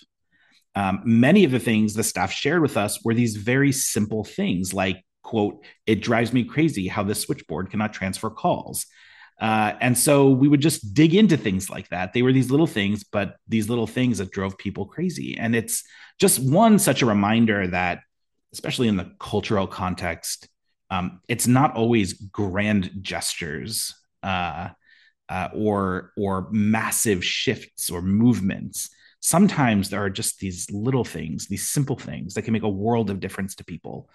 Um, 0.75 1.03
many 1.05 1.45
of 1.45 1.51
the 1.51 1.59
things 1.59 1.93
the 1.93 2.03
staff 2.03 2.33
shared 2.33 2.63
with 2.63 2.79
us 2.79 3.05
were 3.05 3.13
these 3.13 3.37
very 3.37 3.71
simple 3.71 4.25
things 4.25 4.73
like, 4.73 5.05
quote, 5.23 5.63
it 5.87 6.01
drives 6.01 6.33
me 6.33 6.45
crazy 6.45 6.89
how 6.89 7.03
this 7.03 7.21
switchboard 7.21 7.71
cannot 7.71 7.93
transfer 7.93 8.31
calls. 8.31 8.87
Uh, 9.39 9.75
and 9.83 9.99
so 9.99 10.31
we 10.31 10.49
would 10.49 10.61
just 10.61 10.95
dig 10.95 11.15
into 11.15 11.37
things 11.37 11.69
like 11.69 11.89
that. 11.91 12.15
They 12.15 12.23
were 12.23 12.33
these 12.33 12.51
little 12.51 12.67
things, 12.67 13.05
but 13.05 13.37
these 13.47 13.69
little 13.69 13.87
things 13.87 14.17
that 14.17 14.31
drove 14.31 14.57
people 14.57 14.87
crazy. 14.87 15.37
And 15.37 15.55
it's 15.55 15.85
just 16.19 16.39
one 16.39 16.79
such 16.79 17.03
a 17.03 17.07
reminder 17.07 17.67
that, 17.67 18.01
especially 18.55 18.89
in 18.89 18.97
the 18.97 19.13
cultural 19.21 19.67
context, 19.67 20.49
um, 20.89 21.21
it's 21.29 21.47
not 21.47 21.77
always 21.77 22.15
grand 22.15 22.91
gestures. 23.03 23.95
Uh, 24.23 24.71
uh, 25.31 25.49
or 25.55 26.13
or 26.17 26.49
massive 26.51 27.25
shifts 27.25 27.89
or 27.89 28.03
movements 28.03 28.91
sometimes 29.21 29.91
there 29.91 30.03
are 30.03 30.11
just 30.11 30.41
these 30.41 30.71
little 30.71 31.05
things 31.05 31.47
these 31.47 31.69
simple 31.69 31.97
things 31.97 32.35
that 32.35 32.43
can 32.43 32.53
make 32.53 32.63
a 32.63 32.69
world 32.69 33.11
of 33.11 33.21
difference 33.21 33.55
to 33.55 33.65
people. 33.65 34.11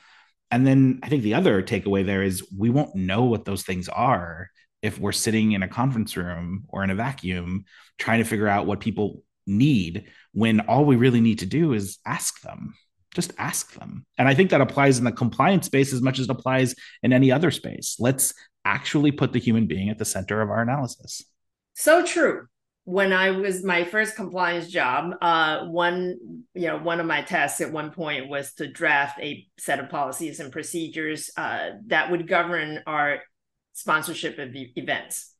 And 0.51 0.65
then 0.65 0.99
i 1.03 1.09
think 1.09 1.23
the 1.23 1.33
other 1.33 1.63
takeaway 1.63 2.05
there 2.05 2.21
is 2.21 2.47
we 2.55 2.69
won't 2.69 2.95
know 2.95 3.23
what 3.23 3.45
those 3.45 3.63
things 3.63 3.89
are 3.89 4.49
if 4.81 4.99
we're 4.99 5.11
sitting 5.11 5.53
in 5.53 5.63
a 5.63 5.67
conference 5.67 6.15
room 6.15 6.65
or 6.69 6.83
in 6.83 6.91
a 6.91 6.95
vacuum 6.95 7.65
trying 7.97 8.19
to 8.19 8.29
figure 8.29 8.47
out 8.47 8.67
what 8.67 8.79
people 8.79 9.23
need 9.47 10.05
when 10.33 10.59
all 10.61 10.85
we 10.85 10.95
really 10.95 11.21
need 11.21 11.39
to 11.39 11.45
do 11.45 11.73
is 11.73 11.97
ask 12.05 12.41
them 12.41 12.75
just 13.15 13.31
ask 13.37 13.73
them. 13.73 14.05
And 14.17 14.27
i 14.27 14.33
think 14.35 14.49
that 14.49 14.61
applies 14.61 14.97
in 14.99 15.05
the 15.05 15.11
compliance 15.11 15.65
space 15.65 15.93
as 15.93 16.01
much 16.01 16.19
as 16.19 16.25
it 16.25 16.31
applies 16.31 16.75
in 17.01 17.13
any 17.13 17.31
other 17.31 17.49
space. 17.49 17.95
Let's 17.99 18.33
actually 18.65 19.11
put 19.11 19.31
the 19.31 19.39
human 19.39 19.67
being 19.67 19.89
at 19.89 19.97
the 19.97 20.05
center 20.05 20.41
of 20.41 20.49
our 20.49 20.61
analysis. 20.61 21.23
So 21.75 22.05
true. 22.05 22.47
When 22.83 23.13
I 23.13 23.31
was 23.31 23.63
my 23.63 23.83
first 23.83 24.15
compliance 24.15 24.67
job, 24.67 25.15
uh, 25.21 25.65
one 25.65 26.17
you 26.53 26.67
know 26.67 26.77
one 26.77 26.99
of 26.99 27.05
my 27.05 27.21
tasks 27.21 27.61
at 27.61 27.71
one 27.71 27.91
point 27.91 28.29
was 28.29 28.53
to 28.55 28.67
draft 28.67 29.19
a 29.21 29.47
set 29.57 29.79
of 29.79 29.89
policies 29.89 30.39
and 30.39 30.51
procedures 30.51 31.31
uh, 31.37 31.69
that 31.87 32.11
would 32.11 32.27
govern 32.27 32.81
our 32.85 33.19
sponsorship 33.73 34.37
of 34.37 34.49
events. 34.53 35.33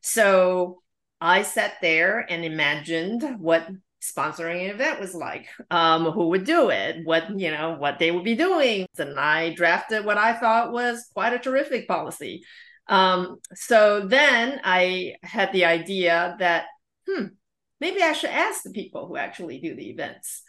So 0.00 0.82
I 1.20 1.42
sat 1.42 1.74
there 1.82 2.24
and 2.28 2.44
imagined 2.44 3.38
what 3.38 3.68
sponsoring 4.02 4.64
an 4.64 4.74
event 4.74 5.00
was 5.00 5.14
like 5.14 5.48
um 5.70 6.04
who 6.12 6.28
would 6.28 6.44
do 6.44 6.70
it 6.70 7.04
what 7.04 7.28
you 7.38 7.50
know 7.50 7.76
what 7.78 7.98
they 7.98 8.10
would 8.10 8.24
be 8.24 8.36
doing 8.36 8.86
and 8.98 9.18
i 9.18 9.52
drafted 9.54 10.04
what 10.04 10.18
i 10.18 10.32
thought 10.32 10.72
was 10.72 11.08
quite 11.12 11.32
a 11.32 11.38
terrific 11.38 11.88
policy 11.88 12.42
um 12.88 13.38
so 13.54 14.06
then 14.06 14.60
i 14.64 15.14
had 15.22 15.52
the 15.52 15.64
idea 15.64 16.36
that 16.38 16.66
hmm 17.08 17.26
maybe 17.80 18.02
i 18.02 18.12
should 18.12 18.30
ask 18.30 18.62
the 18.62 18.70
people 18.70 19.06
who 19.06 19.16
actually 19.16 19.60
do 19.60 19.74
the 19.74 19.90
events 19.90 20.42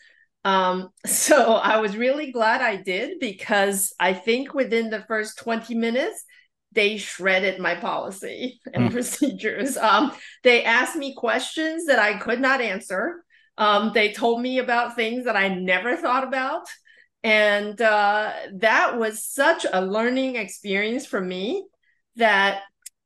Um, 0.46 0.89
so 1.06 1.56
I 1.56 1.79
was 1.79 1.98
really 1.98 2.32
glad 2.32 2.62
I 2.62 2.77
did 2.77 3.20
because 3.20 3.94
I 4.00 4.13
think 4.13 4.53
within 4.53 4.89
the 4.89 5.03
first 5.08 5.38
20 5.39 5.75
minutes, 5.75 6.24
they 6.72 6.98
shredded 6.98 7.60
my 7.60 7.75
policy 7.75 8.60
and 8.74 8.89
mm. 8.89 8.91
procedures. 8.91 9.77
Um, 9.77 10.12
they 10.44 10.63
asked 10.63 10.96
me 10.96 11.15
questions 11.15 11.86
that 11.88 12.00
I 12.00 12.18
could 12.18 12.39
not 12.39 12.62
answer. 12.62 13.24
Um, 13.59 13.91
they 13.93 14.13
told 14.13 14.41
me 14.41 14.57
about 14.57 14.95
things 14.95 15.25
that 15.25 15.35
I 15.35 15.49
never 15.49 15.97
thought 15.97 16.23
about. 16.23 16.65
And 17.23 17.79
uh, 17.79 18.31
that 18.53 18.97
was 18.97 19.23
such 19.23 19.65
a 19.71 19.85
learning 19.85 20.37
experience 20.37 21.05
for 21.05 21.19
me 21.19 21.65
that, 22.15 22.61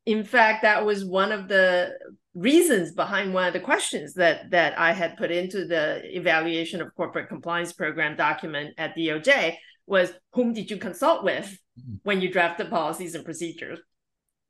in 0.05 0.23
fact, 0.23 0.61
that 0.61 0.85
was 0.85 1.03
one 1.03 1.31
of 1.31 1.47
the 1.47 1.97
reasons 2.35 2.93
behind 2.93 3.33
one 3.33 3.47
of 3.47 3.53
the 3.53 3.59
questions 3.59 4.13
that 4.15 4.49
that 4.51 4.77
I 4.77 4.91
had 4.91 5.17
put 5.17 5.31
into 5.31 5.65
the 5.65 6.01
evaluation 6.17 6.81
of 6.81 6.95
corporate 6.95 7.29
compliance 7.29 7.73
program 7.73 8.15
document 8.15 8.73
at 8.77 8.95
DOJ 8.95 9.57
was 9.85 10.11
whom 10.31 10.53
did 10.53 10.71
you 10.71 10.77
consult 10.77 11.23
with 11.23 11.55
when 12.01 12.21
you 12.21 12.31
drafted 12.31 12.71
policies 12.71 13.13
and 13.13 13.23
procedures 13.23 13.79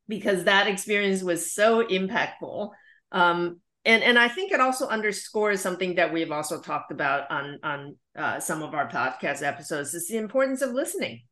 because 0.08 0.44
that 0.44 0.66
experience 0.66 1.22
was 1.22 1.52
so 1.52 1.84
impactful 1.84 2.70
um, 3.12 3.60
and 3.84 4.02
and 4.02 4.18
I 4.18 4.28
think 4.28 4.52
it 4.52 4.60
also 4.60 4.88
underscores 4.88 5.60
something 5.60 5.96
that 5.96 6.12
we've 6.12 6.32
also 6.32 6.60
talked 6.60 6.90
about 6.90 7.30
on 7.30 7.58
on 7.62 7.96
uh, 8.16 8.40
some 8.40 8.62
of 8.62 8.74
our 8.74 8.88
podcast 8.88 9.42
episodes 9.42 9.94
is 9.94 10.08
the 10.08 10.16
importance 10.16 10.62
of 10.62 10.72
listening. 10.72 11.22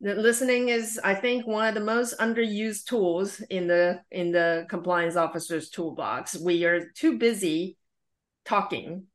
Listening 0.00 0.68
is 0.68 1.00
i 1.02 1.12
think 1.12 1.44
one 1.44 1.66
of 1.66 1.74
the 1.74 1.80
most 1.80 2.16
underused 2.18 2.84
tools 2.84 3.40
in 3.50 3.66
the 3.66 4.00
in 4.12 4.30
the 4.30 4.66
compliance 4.68 5.16
officer's 5.16 5.70
toolbox. 5.70 6.36
We 6.36 6.64
are 6.64 6.90
too 6.94 7.18
busy 7.18 7.76
talking 8.44 9.06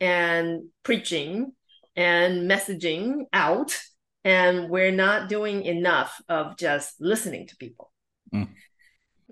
and 0.00 0.68
preaching 0.82 1.52
and 1.96 2.48
messaging 2.48 3.24
out 3.32 3.76
and 4.24 4.68
we're 4.68 4.92
not 4.92 5.28
doing 5.28 5.64
enough 5.64 6.20
of 6.28 6.56
just 6.56 7.00
listening 7.00 7.46
to 7.46 7.56
people. 7.56 7.90
Mm. 8.34 8.48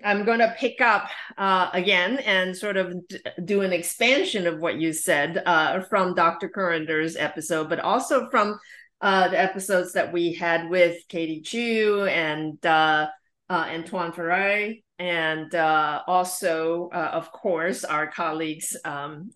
I'm 0.03 0.25
going 0.25 0.39
to 0.39 0.55
pick 0.57 0.79
up 0.79 1.09
uh, 1.37 1.69
again 1.73 2.19
and 2.19 2.55
sort 2.55 2.77
of 2.77 3.07
d- 3.07 3.19
do 3.43 3.61
an 3.61 3.73
expansion 3.73 4.45
of 4.45 4.59
what 4.59 4.79
you 4.79 4.93
said 4.93 5.41
uh, 5.45 5.81
from 5.81 6.13
dr 6.13 6.47
Currinder's 6.49 7.15
episode 7.15 7.69
but 7.69 7.79
also 7.79 8.29
from 8.29 8.59
uh, 9.01 9.27
the 9.27 9.39
episodes 9.39 9.93
that 9.93 10.11
we 10.11 10.33
had 10.33 10.69
with 10.69 11.07
Katie 11.07 11.41
Chu 11.41 12.05
and 12.09 12.63
uh, 12.65 13.07
uh, 13.49 13.65
Antoine 13.69 14.11
Ferrari, 14.11 14.83
and 14.97 15.53
uh, 15.53 16.01
also, 16.07 16.89
of 16.91 17.31
course, 17.31 17.83
our 17.83 18.07
colleagues 18.07 18.75
um, 18.83 19.29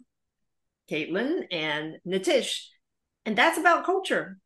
Caitlin 0.89 1.45
and 1.51 1.97
Nitish. 2.07 2.65
And 3.25 3.37
that's 3.37 3.59
about 3.59 3.85
culture. 3.85 4.39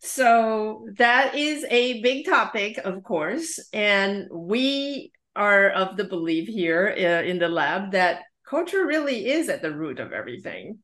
So 0.00 0.86
that 0.96 1.34
is 1.34 1.64
a 1.70 2.00
big 2.00 2.26
topic, 2.26 2.78
of 2.78 3.02
course. 3.02 3.60
And 3.72 4.28
we 4.32 5.12
are 5.36 5.70
of 5.70 5.96
the 5.96 6.04
belief 6.04 6.48
here 6.48 6.94
uh, 6.96 7.28
in 7.28 7.38
the 7.38 7.48
lab 7.48 7.92
that 7.92 8.22
culture 8.48 8.84
really 8.84 9.28
is 9.28 9.48
at 9.48 9.62
the 9.62 9.74
root 9.74 10.00
of 10.00 10.12
everything 10.12 10.78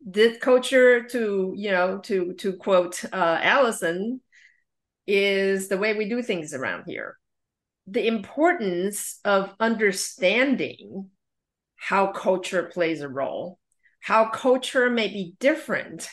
this 0.00 0.38
culture 0.38 1.02
to 1.04 1.52
you 1.56 1.70
know 1.70 1.98
to 1.98 2.32
to 2.34 2.54
quote 2.54 3.04
uh, 3.12 3.38
allison 3.42 4.20
is 5.06 5.68
the 5.68 5.76
way 5.76 5.94
we 5.94 6.08
do 6.08 6.22
things 6.22 6.54
around 6.54 6.84
here 6.86 7.16
the 7.86 8.06
importance 8.06 9.18
of 9.24 9.54
understanding 9.60 11.10
how 11.76 12.06
culture 12.12 12.70
plays 12.72 13.02
a 13.02 13.08
role 13.08 13.58
how 14.00 14.30
culture 14.30 14.88
may 14.88 15.08
be 15.08 15.34
different 15.38 16.08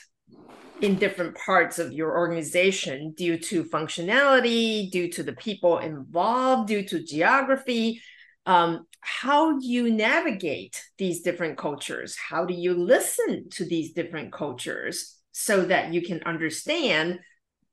in 0.82 0.96
different 0.96 1.36
parts 1.36 1.80
of 1.80 1.92
your 1.92 2.18
organization 2.18 3.14
due 3.16 3.38
to 3.38 3.64
functionality 3.66 4.92
due 4.92 5.10
to 5.12 5.24
the 5.24 5.34
people 5.34 5.80
involved 5.80 6.68
due 6.68 6.84
to 6.84 7.04
geography 7.04 8.02
um, 8.48 8.88
how 9.02 9.60
do 9.60 9.68
you 9.68 9.92
navigate 9.92 10.82
these 10.98 11.22
different 11.22 11.58
cultures? 11.58 12.16
How 12.16 12.46
do 12.46 12.54
you 12.54 12.74
listen 12.74 13.50
to 13.52 13.66
these 13.66 13.92
different 13.92 14.32
cultures 14.32 15.18
so 15.34 15.66
that 15.66 15.94
you 15.94 16.02
can 16.02 16.22
understand 16.26 17.20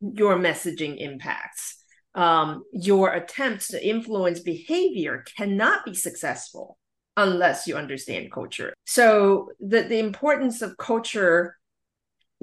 your 0.00 0.36
messaging 0.36 0.98
impacts? 0.98 1.80
Um, 2.16 2.64
your 2.72 3.12
attempts 3.12 3.68
to 3.68 3.88
influence 3.88 4.40
behavior 4.40 5.24
cannot 5.36 5.84
be 5.84 5.94
successful 5.94 6.78
unless 7.16 7.68
you 7.68 7.76
understand 7.76 8.32
culture. 8.32 8.74
So 8.84 9.50
the, 9.60 9.82
the 9.82 10.00
importance 10.00 10.60
of 10.60 10.76
culture, 10.76 11.56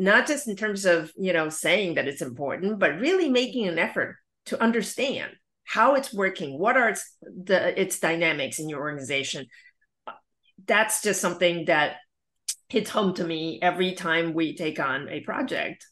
not 0.02 0.26
just 0.26 0.48
in 0.48 0.56
terms 0.56 0.86
of, 0.86 1.14
you 1.16 1.32
know, 1.32 1.50
saying 1.50 1.94
that 1.94 2.08
it's 2.08 2.24
important, 2.24 2.80
but 2.80 3.00
really 3.00 3.30
making 3.30 3.68
an 3.68 3.78
effort 3.78 4.18
to 4.48 4.60
understand 4.60 5.32
how 5.64 5.94
it's 5.94 6.12
working, 6.12 6.58
what 6.58 6.76
are 6.76 6.90
its 6.90 7.16
the 7.22 7.80
its 7.80 8.00
dynamics 8.00 8.58
in 8.58 8.68
your 8.68 8.80
organization. 8.80 9.46
That's 10.66 11.04
just 11.04 11.22
something 11.22 11.66
that 11.66 11.98
hits 12.68 12.90
home 12.90 13.14
to 13.14 13.24
me 13.24 13.60
every 13.62 13.94
time 13.94 14.34
we 14.34 14.56
take 14.56 14.80
on 14.80 15.08
a 15.08 15.20
project. 15.20 15.86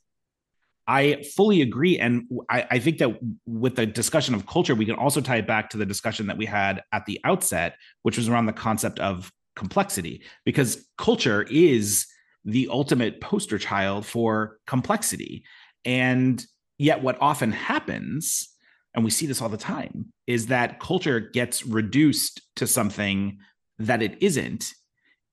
I 0.88 1.22
fully 1.36 1.62
agree. 1.62 2.00
And 2.00 2.28
I, 2.50 2.66
I, 2.72 2.80
think 2.80 2.98
that 2.98 3.20
with 3.46 3.76
the 3.76 3.86
discussion 3.86 4.34
of 4.34 4.48
culture, 4.48 4.74
we 4.74 4.88
can 4.88 4.96
also 4.96 5.22
tie 5.22 5.38
it 5.38 5.46
back 5.46 5.70
to 5.70 5.78
the 5.78 5.86
discussion 5.86 6.26
that 6.28 6.38
we 6.38 6.48
had 6.48 6.82
at 6.92 7.06
the 7.06 7.20
outset, 7.24 7.76
which 8.02 8.18
was 8.18 8.28
around 8.28 8.48
the 8.48 8.54
concept 8.54 9.00
of 9.00 9.32
complexity, 9.56 10.24
because 10.46 10.88
culture 10.98 11.44
is 11.44 12.08
the 12.52 12.68
ultimate 12.70 13.22
poster 13.22 13.58
child 13.58 14.06
for 14.06 14.58
complexity. 14.68 15.44
And 15.86 16.44
yet, 16.78 17.02
what 17.02 17.18
often 17.22 17.52
happens 17.52 18.50
and 18.94 19.04
we 19.04 19.12
see 19.12 19.26
this 19.26 19.42
all 19.42 19.50
the 19.50 19.58
time, 19.58 20.12
is 20.28 20.48
that 20.48 20.80
culture 20.80 21.20
gets 21.20 21.66
reduced 21.66 22.42
to 22.56 22.68
something 22.68 23.38
that 23.78 24.02
it 24.02 24.18
isn't 24.22 24.74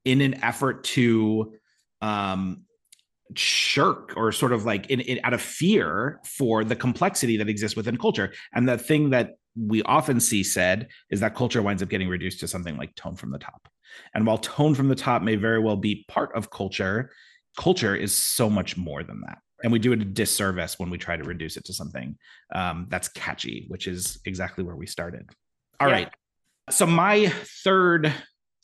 in 0.05 0.21
an 0.21 0.43
effort 0.45 0.85
to 0.85 1.53
um, 2.01 2.63
shirk 3.35 4.13
or 4.17 4.31
sort 4.31 4.53
of 4.53 4.65
like 4.65 4.87
in, 4.87 5.01
in, 5.01 5.19
out 5.25 5.35
of 5.35 5.41
fear 5.41 6.21
for 6.25 6.65
the 6.65 6.77
complexity 6.77 7.37
that 7.39 7.49
exists 7.49 7.77
within 7.77 7.97
culture. 7.97 8.33
And 8.53 8.69
the 8.69 8.79
thing 8.79 9.11
that 9.11 9.37
we 9.57 9.83
often 9.83 10.21
see 10.21 10.45
said 10.45 10.89
is 11.11 11.21
that 11.21 11.35
culture 11.35 11.63
winds 11.63 11.83
up 11.83 11.89
getting 11.89 12.09
reduced 12.09 12.41
to 12.41 12.49
something 12.49 12.77
like 12.77 12.95
tone 12.95 13.17
from 13.17 13.31
the 13.31 13.39
top. 13.39 13.69
And 14.15 14.27
while 14.27 14.39
tone 14.39 14.75
from 14.75 14.89
the 14.89 14.95
top 14.95 15.23
may 15.23 15.37
very 15.37 15.61
well 15.61 15.77
be 15.77 16.05
part 16.09 16.35
of 16.35 16.51
culture, 16.51 17.11
culture 17.59 17.95
is 17.95 18.15
so 18.15 18.51
much 18.51 18.77
more 18.77 19.03
than 19.03 19.21
that 19.23 19.39
and 19.63 19.73
we 19.73 19.79
do 19.79 19.93
it 19.93 20.01
a 20.01 20.05
disservice 20.05 20.79
when 20.79 20.91
we 20.91 20.99
try 20.99 21.17
to 21.17 21.25
reduce 21.25 21.57
it 21.57 21.65
to 21.65 21.73
something 21.73 22.17
um, 22.55 22.87
that's 22.91 23.09
catchy, 23.09 23.67
which 23.69 23.87
is 23.87 24.21
exactly 24.25 24.65
where 24.65 24.77
we 24.77 24.87
started. 24.87 25.29
All 25.81 25.89
yeah. 25.89 25.95
right. 25.95 26.15
So 26.71 26.87
my 26.87 27.29
third 27.65 28.13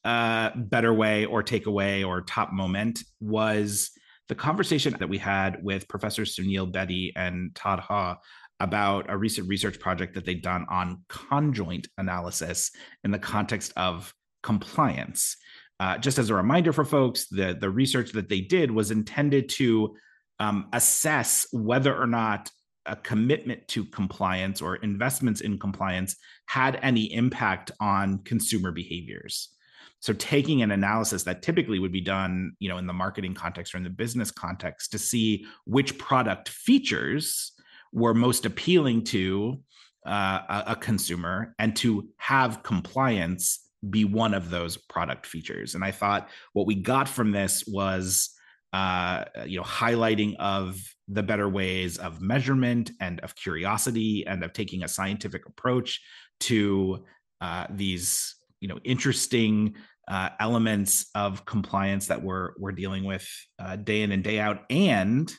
uh, 0.04 0.50
better 0.56 0.92
way 0.92 1.24
or 1.24 1.42
takeaway 1.42 2.06
or 2.06 2.22
top 2.22 2.52
moment 2.52 3.02
was 3.20 3.90
the 4.28 4.34
conversation 4.34 4.94
that 4.98 5.08
we 5.08 5.18
had 5.18 5.62
with 5.62 5.88
Professor 5.88 6.22
Suneal 6.22 6.70
Bedi 6.70 7.12
and 7.16 7.54
Todd 7.54 7.80
Haugh 7.80 8.16
about 8.60 9.06
a 9.08 9.16
recent 9.16 9.48
research 9.48 9.80
project 9.80 10.14
that 10.14 10.24
they'd 10.24 10.42
done 10.42 10.66
on 10.68 11.04
conjoint 11.08 11.88
analysis 11.98 12.70
in 13.02 13.10
the 13.10 13.18
context 13.18 13.72
of 13.76 14.12
compliance. 14.42 15.36
Uh, 15.80 15.98
just 15.98 16.18
as 16.18 16.30
a 16.30 16.34
reminder 16.34 16.72
for 16.72 16.84
folks, 16.84 17.26
the, 17.26 17.56
the 17.58 17.70
research 17.70 18.12
that 18.12 18.28
they 18.28 18.40
did 18.40 18.70
was 18.70 18.90
intended 18.90 19.48
to 19.48 19.96
um, 20.38 20.68
assess 20.72 21.46
whether 21.52 21.96
or 21.96 22.06
not 22.06 22.50
a 22.86 22.96
commitment 22.96 23.66
to 23.68 23.84
compliance 23.84 24.60
or 24.60 24.76
investments 24.76 25.40
in 25.40 25.58
compliance 25.58 26.16
had 26.46 26.78
any 26.82 27.12
impact 27.12 27.70
on 27.80 28.18
consumer 28.24 28.72
behaviors 28.72 29.50
so 30.02 30.12
taking 30.14 30.62
an 30.62 30.72
analysis 30.72 31.22
that 31.22 31.42
typically 31.42 31.78
would 31.78 31.92
be 31.92 32.00
done 32.00 32.52
you 32.58 32.68
know 32.68 32.78
in 32.78 32.86
the 32.86 32.92
marketing 32.92 33.34
context 33.34 33.74
or 33.74 33.78
in 33.78 33.84
the 33.84 33.90
business 33.90 34.30
context 34.30 34.90
to 34.90 34.98
see 34.98 35.46
which 35.64 35.96
product 35.96 36.48
features 36.48 37.52
were 37.92 38.14
most 38.14 38.44
appealing 38.44 39.04
to 39.04 39.60
uh, 40.06 40.40
a, 40.48 40.72
a 40.72 40.76
consumer 40.76 41.54
and 41.58 41.76
to 41.76 42.08
have 42.16 42.62
compliance 42.62 43.68
be 43.88 44.04
one 44.04 44.34
of 44.34 44.50
those 44.50 44.76
product 44.76 45.26
features. 45.26 45.74
And 45.74 45.84
i 45.84 45.90
thought 45.90 46.28
what 46.52 46.66
we 46.66 46.74
got 46.74 47.08
from 47.08 47.32
this 47.32 47.64
was 47.66 48.30
uh, 48.72 49.24
you 49.44 49.58
know, 49.58 49.64
highlighting 49.64 50.34
of 50.36 50.80
the 51.08 51.22
better 51.22 51.48
ways 51.48 51.98
of 51.98 52.22
measurement 52.22 52.90
and 53.00 53.20
of 53.20 53.34
curiosity 53.34 54.26
and 54.26 54.42
of 54.42 54.52
taking 54.52 54.82
a 54.82 54.88
scientific 54.88 55.46
approach 55.46 56.00
to 56.40 57.04
uh, 57.42 57.66
these, 57.70 58.34
you 58.60 58.68
know, 58.68 58.78
interesting 58.84 59.74
uh, 60.08 60.30
elements 60.40 61.10
of 61.14 61.44
compliance 61.44 62.06
that 62.06 62.22
we're 62.22 62.52
we're 62.58 62.72
dealing 62.72 63.04
with 63.04 63.28
uh, 63.58 63.76
day 63.76 64.02
in 64.02 64.10
and 64.10 64.24
day 64.24 64.40
out, 64.40 64.62
and 64.70 65.32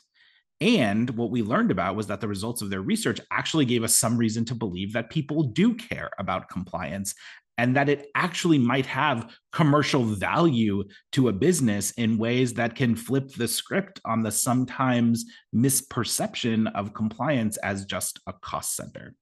and 0.60 1.10
what 1.10 1.30
we 1.30 1.42
learned 1.42 1.70
about 1.70 1.96
was 1.96 2.06
that 2.06 2.20
the 2.20 2.28
results 2.28 2.62
of 2.62 2.70
their 2.70 2.80
research 2.80 3.20
actually 3.30 3.64
gave 3.64 3.82
us 3.82 3.96
some 3.96 4.16
reason 4.16 4.44
to 4.44 4.54
believe 4.54 4.92
that 4.92 5.10
people 5.10 5.42
do 5.42 5.74
care 5.74 6.10
about 6.18 6.48
compliance 6.48 7.14
and 7.58 7.76
that 7.76 7.88
it 7.88 8.10
actually 8.14 8.58
might 8.58 8.86
have 8.86 9.32
commercial 9.52 10.02
value 10.04 10.84
to 11.12 11.28
a 11.28 11.32
business 11.32 11.92
in 11.92 12.18
ways 12.18 12.54
that 12.54 12.74
can 12.74 12.96
flip 12.96 13.30
the 13.34 13.46
script 13.46 14.00
on 14.04 14.22
the 14.22 14.32
sometimes 14.32 15.24
misperception 15.54 16.70
of 16.74 16.94
compliance 16.94 17.56
as 17.58 17.84
just 17.84 18.20
a 18.26 18.32
cost 18.32 18.74
center. 18.76 19.14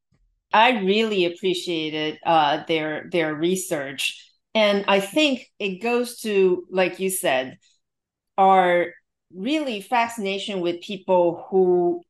I 0.53 0.81
really 0.81 1.25
appreciated 1.25 2.19
uh, 2.27 2.65
their 2.69 3.09
their 3.11 3.35
research, 3.35 4.31
and 4.55 4.85
I 4.87 5.01
think 5.01 5.47
it 5.59 5.83
goes 5.83 6.21
to, 6.21 6.67
like 6.71 7.01
you 7.01 7.09
said, 7.09 7.59
our 8.37 8.89
really 9.35 9.81
fascination 9.81 10.61
with 10.61 10.83
people 10.83 11.47
who 11.49 12.03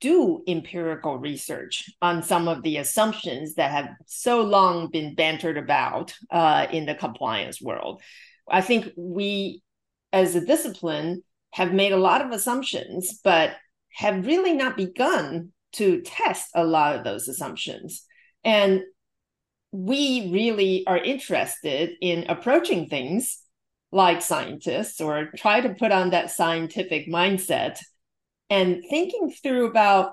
do 0.00 0.42
empirical 0.46 1.18
research 1.18 1.90
on 2.00 2.22
some 2.22 2.48
of 2.48 2.62
the 2.62 2.78
assumptions 2.78 3.54
that 3.54 3.70
have 3.70 3.90
so 4.06 4.42
long 4.42 4.90
been 4.90 5.14
bantered 5.14 5.58
about 5.58 6.14
uh, 6.30 6.66
in 6.72 6.86
the 6.86 6.94
compliance 6.94 7.60
world. 7.60 8.02
I 8.50 8.60
think 8.60 8.88
we, 8.96 9.62
as 10.12 10.34
a 10.34 10.44
discipline, 10.44 11.22
have 11.52 11.72
made 11.72 11.92
a 11.92 11.98
lot 11.98 12.22
of 12.22 12.30
assumptions, 12.30 13.20
but 13.22 13.52
have 13.94 14.26
really 14.26 14.52
not 14.52 14.76
begun 14.76 15.52
to 15.72 16.00
test 16.02 16.50
a 16.54 16.64
lot 16.64 16.96
of 16.96 17.04
those 17.04 17.28
assumptions. 17.28 18.04
And 18.44 18.82
we 19.72 20.30
really 20.32 20.86
are 20.86 20.96
interested 20.96 21.90
in 22.00 22.24
approaching 22.28 22.88
things 22.88 23.38
like 23.90 24.22
scientists 24.22 25.00
or 25.00 25.30
try 25.36 25.60
to 25.60 25.74
put 25.74 25.92
on 25.92 26.10
that 26.10 26.30
scientific 26.30 27.08
mindset 27.08 27.78
and 28.50 28.82
thinking 28.88 29.30
through 29.30 29.66
about 29.66 30.12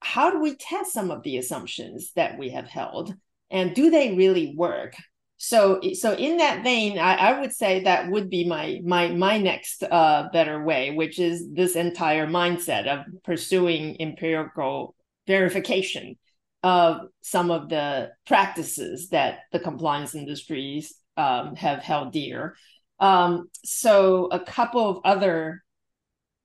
how 0.00 0.30
do 0.30 0.40
we 0.40 0.54
test 0.54 0.92
some 0.92 1.10
of 1.10 1.22
the 1.22 1.38
assumptions 1.38 2.12
that 2.14 2.38
we 2.38 2.50
have 2.50 2.68
held 2.68 3.14
and 3.50 3.74
do 3.74 3.90
they 3.90 4.14
really 4.14 4.54
work? 4.56 4.94
So 5.38 5.80
so 5.94 6.14
in 6.14 6.38
that 6.38 6.64
vein 6.64 6.98
I, 6.98 7.14
I 7.14 7.40
would 7.40 7.52
say 7.52 7.84
that 7.84 8.10
would 8.10 8.30
be 8.30 8.46
my 8.46 8.80
my 8.84 9.08
my 9.08 9.38
next 9.38 9.82
uh, 9.82 10.28
better 10.32 10.62
way 10.62 10.92
which 10.92 11.18
is 11.18 11.46
this 11.52 11.76
entire 11.76 12.26
mindset 12.26 12.86
of 12.86 13.04
pursuing 13.22 14.00
empirical 14.00 14.94
verification 15.26 16.16
of 16.62 17.02
some 17.20 17.50
of 17.50 17.68
the 17.68 18.10
practices 18.26 19.10
that 19.10 19.40
the 19.52 19.60
compliance 19.60 20.14
industries 20.14 20.94
um, 21.16 21.54
have 21.54 21.80
held 21.80 22.12
dear. 22.12 22.56
Um, 22.98 23.48
so 23.64 24.26
a 24.32 24.40
couple 24.40 24.88
of 24.88 24.98
other 25.04 25.62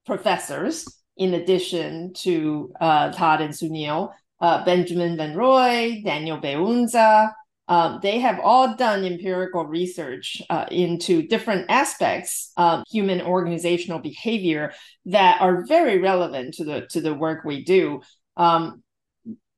professors 0.05 0.86
in 1.17 1.34
addition 1.34 2.13
to 2.13 2.74
uh, 2.80 3.12
Todd 3.12 3.41
and 3.41 3.54
Suneal, 3.54 4.13
uh, 4.39 4.65
Benjamin 4.65 5.17
Van 5.17 5.36
Rooij, 5.36 6.04
Daniel 6.04 6.39
Beunza, 6.39 7.32
um, 7.67 8.00
they 8.02 8.19
have 8.19 8.39
all 8.43 8.76
done 8.76 9.06
empirical 9.06 9.65
research 9.65 10.41
uh, 10.50 10.65
into 10.69 11.26
different 11.26 11.67
aspects 11.69 12.52
of 12.58 12.84
human 12.91 13.21
organizational 13.21 14.00
behavior 14.00 14.74
that 15.06 15.39
are 15.39 15.65
very 15.65 16.00
relevant 16.00 16.56
to 16.56 16.65
the 16.65 16.88
to 16.88 17.00
the 17.00 17.13
work 17.13 17.45
we 17.45 17.63
do. 17.63 18.02
Um, 18.36 18.84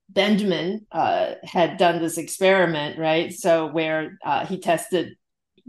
Benjamin 0.10 0.86
uh, 0.92 1.36
had 1.44 1.78
done 1.78 2.02
this 2.02 2.20
experiment, 2.20 3.00
right? 3.00 3.34
So 3.34 3.66
where 3.68 4.20
uh, 4.24 4.46
he 4.46 4.60
tested 4.60 5.16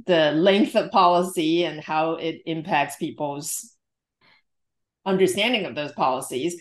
the 0.05 0.33
length 0.33 0.77
of 0.77 0.90
policy 0.90 1.64
and 1.64 1.81
how 1.81 2.16
it 2.16 2.42
impacts 2.44 2.97
people's 2.97 3.74
understanding 5.07 5.64
of 5.64 5.75
those 5.75 5.93
policies. 5.93 6.61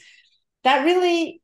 That 0.63 0.85
really 0.85 1.41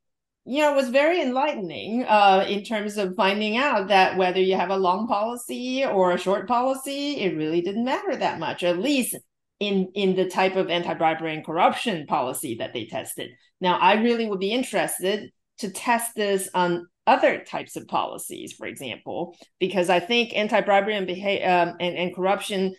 you 0.50 0.62
know 0.62 0.74
was 0.74 0.90
very 0.90 1.22
enlightening 1.22 2.04
uh, 2.06 2.46
in 2.48 2.64
terms 2.64 2.98
of 2.98 3.16
finding 3.16 3.56
out 3.58 3.90
that 3.90 4.18
whether 4.18 4.42
you 4.42 4.56
have 4.56 4.72
a 4.72 4.78
long 4.78 5.08
policy 5.08 5.86
or 5.86 6.12
a 6.12 6.18
short 6.18 6.48
policy 6.48 7.18
it 7.18 7.38
really 7.38 7.62
didn't 7.62 7.84
matter 7.86 8.16
that 8.16 8.40
much 8.40 8.64
at 8.64 8.80
least 8.80 9.16
in 9.60 9.90
in 9.94 10.16
the 10.16 10.28
type 10.28 10.56
of 10.56 10.70
anti-bribery 10.70 11.36
and 11.36 11.46
corruption 11.46 12.08
policy 12.08 12.56
that 12.56 12.74
they 12.74 12.86
tested. 12.86 13.30
Now 13.62 13.78
i 13.78 13.94
really 14.02 14.28
would 14.28 14.40
be 14.40 14.52
interested 14.52 15.32
to 15.60 15.70
test 15.70 16.16
this 16.16 16.50
on 16.54 16.88
other 17.06 17.44
types 17.44 17.76
of 17.76 17.88
policies 17.88 18.54
for 18.54 18.66
example 18.66 19.36
because 19.60 19.90
i 19.90 20.00
think 20.00 20.36
anti-bribery 20.36 20.96
and, 20.96 21.08
beha- 21.08 21.44
um, 21.44 21.76
and, 21.80 21.96
and 21.98 22.16
corruption 22.16 22.76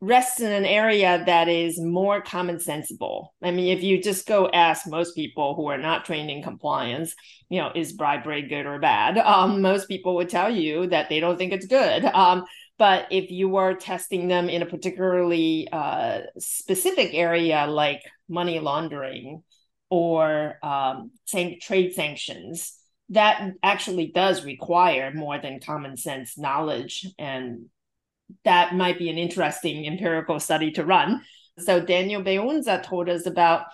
rests 0.00 0.40
in 0.40 0.50
an 0.50 0.64
area 0.64 1.22
that 1.26 1.48
is 1.48 1.78
more 1.78 2.22
common 2.22 2.58
sensible. 2.58 3.34
I 3.42 3.50
mean, 3.50 3.76
if 3.76 3.82
you 3.82 4.02
just 4.02 4.26
go 4.26 4.48
ask 4.48 4.86
most 4.86 5.14
people 5.14 5.54
who 5.54 5.66
are 5.66 5.76
not 5.76 6.06
trained 6.06 6.30
in 6.30 6.42
compliance, 6.42 7.14
you 7.50 7.60
know, 7.60 7.70
is 7.74 7.92
bribery 7.92 8.42
good 8.42 8.66
or 8.66 8.78
bad? 8.78 9.18
Um, 9.30 9.62
most 9.62 9.86
people 9.86 10.16
would 10.16 10.28
tell 10.28 10.50
you 10.50 10.88
that 10.88 11.08
they 11.08 11.20
don't 11.20 11.38
think 11.38 11.52
it's 11.52 11.66
good. 11.66 12.04
Um, 12.04 12.44
but 12.78 13.06
if 13.10 13.30
you 13.30 13.48
were 13.48 13.74
testing 13.74 14.26
them 14.26 14.48
in 14.48 14.62
a 14.62 14.66
particularly 14.66 15.68
uh, 15.70 16.22
specific 16.38 17.14
area 17.14 17.66
like 17.66 18.02
money 18.28 18.58
laundering 18.58 19.42
or 19.88 20.58
um, 20.62 21.12
trade 21.60 21.92
sanctions, 21.92 22.76
that 23.10 23.52
actually 23.62 24.08
does 24.08 24.44
require 24.44 25.12
more 25.12 25.38
than 25.38 25.60
common 25.60 25.96
sense 25.96 26.38
knowledge 26.38 27.06
and 27.18 27.66
that 28.44 28.74
might 28.74 28.98
be 28.98 29.08
an 29.10 29.18
interesting 29.18 29.86
empirical 29.86 30.40
study 30.40 30.70
to 30.72 30.84
run. 30.84 31.22
So 31.58 31.80
Daniel 31.80 32.22
Beunza 32.22 32.82
told 32.82 33.08
us 33.08 33.26
about 33.26 33.64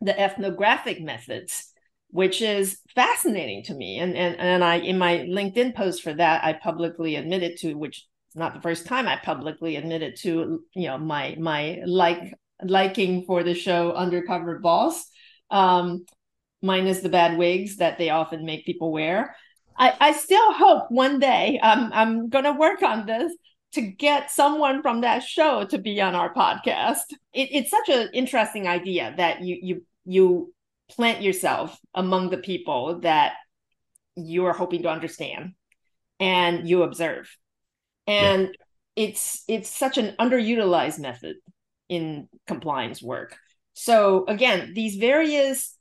the 0.00 0.18
ethnographic 0.18 1.00
methods, 1.00 1.72
which 2.10 2.42
is 2.42 2.78
fascinating 2.94 3.62
to 3.64 3.74
me. 3.74 3.98
And, 3.98 4.16
and, 4.16 4.36
and 4.38 4.64
I, 4.64 4.76
in 4.76 4.98
my 4.98 5.18
LinkedIn 5.18 5.74
post 5.74 6.02
for 6.02 6.12
that, 6.14 6.44
I 6.44 6.52
publicly 6.54 7.16
admitted 7.16 7.58
to, 7.58 7.74
which 7.74 7.98
is 7.98 8.36
not 8.36 8.54
the 8.54 8.60
first 8.60 8.86
time 8.86 9.06
I 9.06 9.16
publicly 9.16 9.76
admitted 9.76 10.16
to, 10.22 10.64
you 10.74 10.86
know, 10.88 10.98
my, 10.98 11.36
my 11.38 11.80
like, 11.86 12.34
liking 12.64 13.24
for 13.24 13.42
the 13.42 13.54
show 13.54 13.92
Undercover 13.92 14.60
Boss, 14.60 15.04
um, 15.50 16.04
minus 16.60 17.00
the 17.00 17.08
bad 17.08 17.36
wigs 17.36 17.78
that 17.78 17.98
they 17.98 18.10
often 18.10 18.44
make 18.44 18.64
people 18.64 18.92
wear. 18.92 19.34
I, 19.76 19.94
I 20.00 20.12
still 20.12 20.52
hope 20.52 20.84
one 20.90 21.18
day 21.18 21.58
um, 21.60 21.90
I'm 21.92 22.28
going 22.28 22.44
to 22.44 22.52
work 22.52 22.82
on 22.82 23.06
this 23.06 23.32
to 23.72 23.80
get 23.80 24.30
someone 24.30 24.82
from 24.82 25.00
that 25.00 25.22
show 25.22 25.64
to 25.64 25.78
be 25.78 26.00
on 26.00 26.14
our 26.14 26.32
podcast. 26.32 27.10
It, 27.32 27.48
it's 27.52 27.70
such 27.70 27.88
an 27.88 28.10
interesting 28.12 28.68
idea 28.68 29.14
that 29.16 29.42
you 29.42 29.58
you 29.62 29.86
you 30.04 30.54
plant 30.90 31.22
yourself 31.22 31.78
among 31.94 32.30
the 32.30 32.38
people 32.38 33.00
that 33.00 33.34
you 34.14 34.44
are 34.44 34.52
hoping 34.52 34.82
to 34.82 34.90
understand 34.90 35.52
and 36.20 36.68
you 36.68 36.82
observe. 36.82 37.34
And 38.06 38.42
yeah. 38.42 39.04
it's 39.04 39.44
it's 39.48 39.70
such 39.70 39.96
an 39.98 40.14
underutilized 40.18 40.98
method 40.98 41.36
in 41.88 42.28
compliance 42.46 43.02
work. 43.02 43.36
So 43.74 44.24
again, 44.28 44.72
these 44.74 44.96
various 44.96 45.76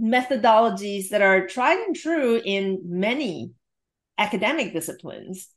methodologies 0.00 1.10
that 1.10 1.22
are 1.22 1.46
tried 1.46 1.78
and 1.78 1.94
true 1.94 2.40
in 2.44 2.80
many 2.84 3.52
academic 4.18 4.72
disciplines 4.72 5.48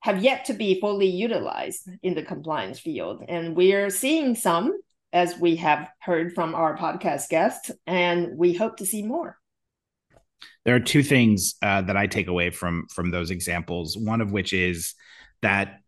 have 0.00 0.22
yet 0.22 0.46
to 0.46 0.54
be 0.54 0.80
fully 0.80 1.08
utilized 1.08 1.88
in 2.02 2.14
the 2.14 2.22
compliance 2.22 2.78
field. 2.78 3.22
And 3.28 3.54
we're 3.54 3.90
seeing 3.90 4.34
some, 4.34 4.78
as 5.12 5.38
we 5.38 5.56
have 5.56 5.90
heard 6.00 6.34
from 6.34 6.54
our 6.54 6.76
podcast 6.76 7.28
guests, 7.28 7.70
and 7.86 8.36
we 8.36 8.54
hope 8.54 8.78
to 8.78 8.86
see 8.86 9.02
more. 9.02 9.36
There 10.64 10.74
are 10.74 10.80
two 10.80 11.02
things 11.02 11.54
uh, 11.62 11.82
that 11.82 11.96
I 11.96 12.06
take 12.06 12.28
away 12.28 12.50
from 12.50 12.86
from 12.92 13.10
those 13.10 13.30
examples. 13.30 13.96
One 13.96 14.20
of 14.20 14.32
which 14.32 14.52
is 14.52 14.94
that 15.42 15.80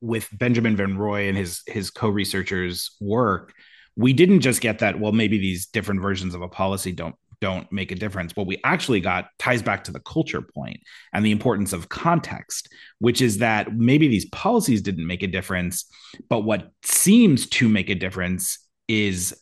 with 0.00 0.28
Benjamin 0.32 0.76
Van 0.76 0.96
Rooij 0.96 1.28
and 1.28 1.36
his 1.36 1.62
his 1.66 1.90
co-researchers' 1.90 2.96
work, 3.00 3.52
we 3.96 4.12
didn't 4.12 4.40
just 4.40 4.60
get 4.60 4.80
that. 4.80 4.98
Well, 4.98 5.12
maybe 5.12 5.38
these 5.38 5.66
different 5.66 6.00
versions 6.00 6.34
of 6.34 6.42
a 6.42 6.48
policy 6.48 6.92
don't 6.92 7.14
don't 7.40 7.70
make 7.72 7.92
a 7.92 7.94
difference. 7.94 8.34
What 8.34 8.46
we 8.46 8.60
actually 8.64 9.00
got 9.00 9.28
ties 9.38 9.62
back 9.62 9.84
to 9.84 9.92
the 9.92 10.00
culture 10.00 10.42
point 10.42 10.80
and 11.12 11.24
the 11.24 11.30
importance 11.30 11.72
of 11.72 11.88
context, 11.88 12.72
which 12.98 13.20
is 13.20 13.38
that 13.38 13.74
maybe 13.76 14.08
these 14.08 14.26
policies 14.26 14.82
didn't 14.82 15.06
make 15.06 15.22
a 15.22 15.28
difference, 15.28 15.84
but 16.28 16.40
what 16.40 16.70
seems 16.82 17.46
to 17.50 17.68
make 17.68 17.90
a 17.90 17.94
difference 17.94 18.58
is 18.88 19.34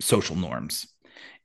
social 0.00 0.36
norms, 0.36 0.86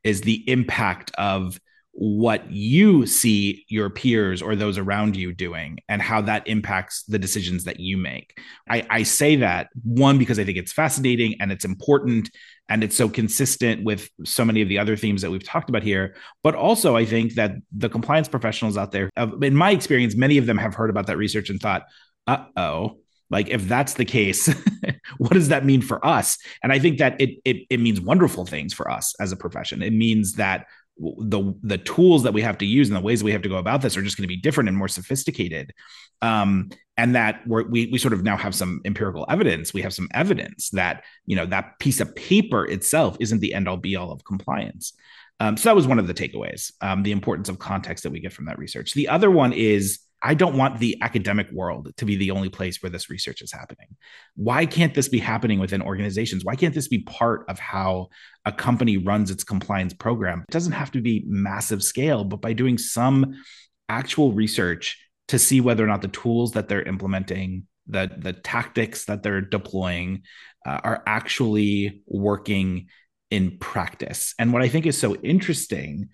is 0.03 0.21
the 0.21 0.49
impact 0.49 1.11
of 1.17 1.59
what 1.95 2.51
you 2.51 3.05
see 3.05 3.65
your 3.69 3.87
peers 3.87 4.41
or 4.41 4.55
those 4.55 4.79
around 4.79 5.15
you 5.15 5.31
doing 5.31 5.77
and 5.87 6.01
how 6.01 6.21
that 6.21 6.47
impacts 6.47 7.03
the 7.03 7.19
decisions 7.19 7.65
that 7.65 7.79
you 7.79 7.97
make. 7.97 8.35
I, 8.67 8.85
I, 8.89 9.03
say 9.03 9.35
that 9.37 9.69
one 9.83 10.17
because 10.17 10.39
I 10.39 10.43
think 10.43 10.57
it's 10.57 10.73
fascinating 10.73 11.35
and 11.39 11.51
it's 11.51 11.65
important 11.65 12.31
and 12.67 12.83
it's 12.83 12.97
so 12.97 13.07
consistent 13.07 13.83
with 13.83 14.09
so 14.25 14.43
many 14.43 14.63
of 14.63 14.69
the 14.69 14.79
other 14.79 14.97
themes 14.97 15.21
that 15.21 15.29
we've 15.29 15.43
talked 15.43 15.69
about 15.69 15.83
here. 15.83 16.15
But 16.41 16.55
also, 16.55 16.95
I 16.95 17.05
think 17.05 17.35
that 17.35 17.51
the 17.71 17.89
compliance 17.89 18.27
professionals 18.27 18.75
out 18.75 18.91
there, 18.91 19.11
in 19.43 19.55
my 19.55 19.69
experience, 19.69 20.15
many 20.15 20.39
of 20.39 20.47
them 20.47 20.57
have 20.57 20.73
heard 20.73 20.89
about 20.89 21.05
that 21.07 21.17
research 21.17 21.51
and 21.51 21.59
thought, 21.59 21.83
uh 22.25 22.45
oh, 22.57 22.97
like 23.29 23.49
if 23.49 23.67
that's 23.67 23.95
the 23.95 24.05
case 24.05 24.47
what 25.17 25.31
does 25.31 25.49
that 25.49 25.65
mean 25.65 25.81
for 25.81 26.05
us 26.05 26.37
and 26.61 26.71
i 26.71 26.79
think 26.79 26.99
that 26.99 27.19
it, 27.19 27.39
it 27.43 27.65
it 27.69 27.79
means 27.79 27.99
wonderful 27.99 28.45
things 28.45 28.73
for 28.73 28.89
us 28.89 29.13
as 29.19 29.31
a 29.31 29.35
profession 29.35 29.81
it 29.81 29.93
means 29.93 30.33
that 30.33 30.65
the 30.97 31.53
the 31.63 31.77
tools 31.77 32.23
that 32.23 32.33
we 32.33 32.41
have 32.41 32.57
to 32.59 32.65
use 32.65 32.87
and 32.87 32.95
the 32.95 33.01
ways 33.01 33.23
we 33.23 33.31
have 33.31 33.41
to 33.41 33.49
go 33.49 33.57
about 33.57 33.81
this 33.81 33.97
are 33.97 34.01
just 34.01 34.17
going 34.17 34.23
to 34.23 34.27
be 34.27 34.37
different 34.37 34.69
and 34.69 34.77
more 34.77 34.87
sophisticated. 34.87 35.73
Um, 36.21 36.69
and 36.95 37.15
that 37.15 37.41
we 37.47 37.87
we 37.87 37.97
sort 37.97 38.13
of 38.13 38.23
now 38.23 38.37
have 38.37 38.53
some 38.53 38.81
empirical 38.85 39.25
evidence. 39.29 39.73
We 39.73 39.81
have 39.81 39.93
some 39.93 40.07
evidence 40.13 40.69
that 40.71 41.03
you 41.25 41.35
know 41.35 41.45
that 41.47 41.79
piece 41.79 41.99
of 41.99 42.15
paper 42.15 42.65
itself 42.65 43.17
isn't 43.19 43.39
the 43.39 43.53
end 43.53 43.67
all 43.67 43.77
be 43.77 43.95
all 43.95 44.11
of 44.11 44.23
compliance. 44.23 44.93
Um, 45.39 45.57
so 45.57 45.69
that 45.69 45.75
was 45.75 45.87
one 45.87 45.99
of 45.99 46.07
the 46.07 46.13
takeaways 46.13 46.71
um, 46.81 47.03
the 47.03 47.11
importance 47.11 47.49
of 47.49 47.59
context 47.59 48.03
that 48.03 48.11
we 48.11 48.19
get 48.19 48.33
from 48.33 48.45
that 48.45 48.59
research. 48.59 48.93
The 48.93 49.09
other 49.09 49.31
one 49.31 49.51
is 49.51 49.99
I 50.25 50.35
don't 50.35 50.57
want 50.57 50.79
the 50.79 50.97
academic 51.01 51.51
world 51.51 51.91
to 51.97 52.05
be 52.05 52.15
the 52.15 52.31
only 52.31 52.47
place 52.47 52.81
where 52.81 52.89
this 52.89 53.09
research 53.09 53.41
is 53.41 53.51
happening. 53.51 53.87
Why 54.35 54.65
can't 54.65 54.93
this 54.93 55.09
be 55.09 55.19
happening 55.19 55.59
within 55.59 55.81
organizations? 55.81 56.45
Why 56.45 56.55
can't 56.55 56.73
this 56.73 56.87
be 56.87 56.99
part 56.99 57.45
of 57.49 57.59
how 57.59 58.07
a 58.45 58.51
company 58.53 58.95
runs 58.97 59.31
its 59.31 59.43
compliance 59.43 59.93
program? 59.93 60.45
It 60.47 60.51
doesn't 60.51 60.71
have 60.71 60.91
to 60.91 61.01
be 61.01 61.25
massive 61.27 61.83
scale, 61.83 62.23
but 62.23 62.39
by 62.39 62.53
doing 62.53 62.77
some 62.77 63.43
actual 63.89 64.31
research 64.31 64.97
to 65.27 65.37
see 65.37 65.59
whether 65.59 65.83
or 65.83 65.87
not 65.87 66.01
the 66.01 66.07
tools 66.07 66.53
that 66.53 66.69
they're 66.69 66.83
implementing, 66.83 67.67
the, 67.87 68.09
the 68.17 68.33
tactics 68.33 69.05
that 69.05 69.23
they're 69.23 69.41
deploying 69.41 70.23
uh, 70.65 70.79
are 70.83 71.03
actually 71.05 72.01
working 72.07 72.87
in 73.29 73.57
practice. 73.57 74.35
And 74.39 74.53
what 74.53 74.61
I 74.61 74.69
think 74.69 74.85
is 74.85 74.97
so 74.97 75.15
interesting 75.15 76.09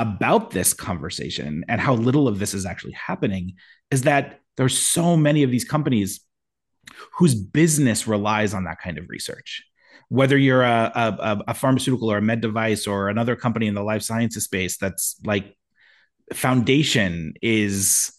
about 0.00 0.50
this 0.50 0.72
conversation 0.72 1.62
and 1.68 1.78
how 1.78 1.94
little 1.94 2.26
of 2.26 2.38
this 2.38 2.54
is 2.54 2.64
actually 2.64 2.94
happening 2.94 3.52
is 3.90 4.02
that 4.02 4.40
there's 4.56 4.76
so 4.76 5.14
many 5.14 5.42
of 5.42 5.50
these 5.50 5.64
companies 5.64 6.20
whose 7.18 7.34
business 7.34 8.06
relies 8.06 8.54
on 8.54 8.64
that 8.64 8.80
kind 8.80 8.96
of 8.96 9.04
research. 9.10 9.62
Whether 10.08 10.38
you're 10.38 10.62
a, 10.62 10.90
a, 10.94 11.38
a, 11.48 11.54
pharmaceutical 11.54 12.10
or 12.10 12.16
a 12.16 12.22
med 12.22 12.40
device 12.40 12.86
or 12.86 13.10
another 13.10 13.36
company 13.36 13.66
in 13.66 13.74
the 13.74 13.82
life 13.82 14.02
sciences 14.02 14.44
space 14.44 14.78
that's 14.78 15.20
like 15.24 15.54
foundation 16.32 17.34
is 17.42 18.12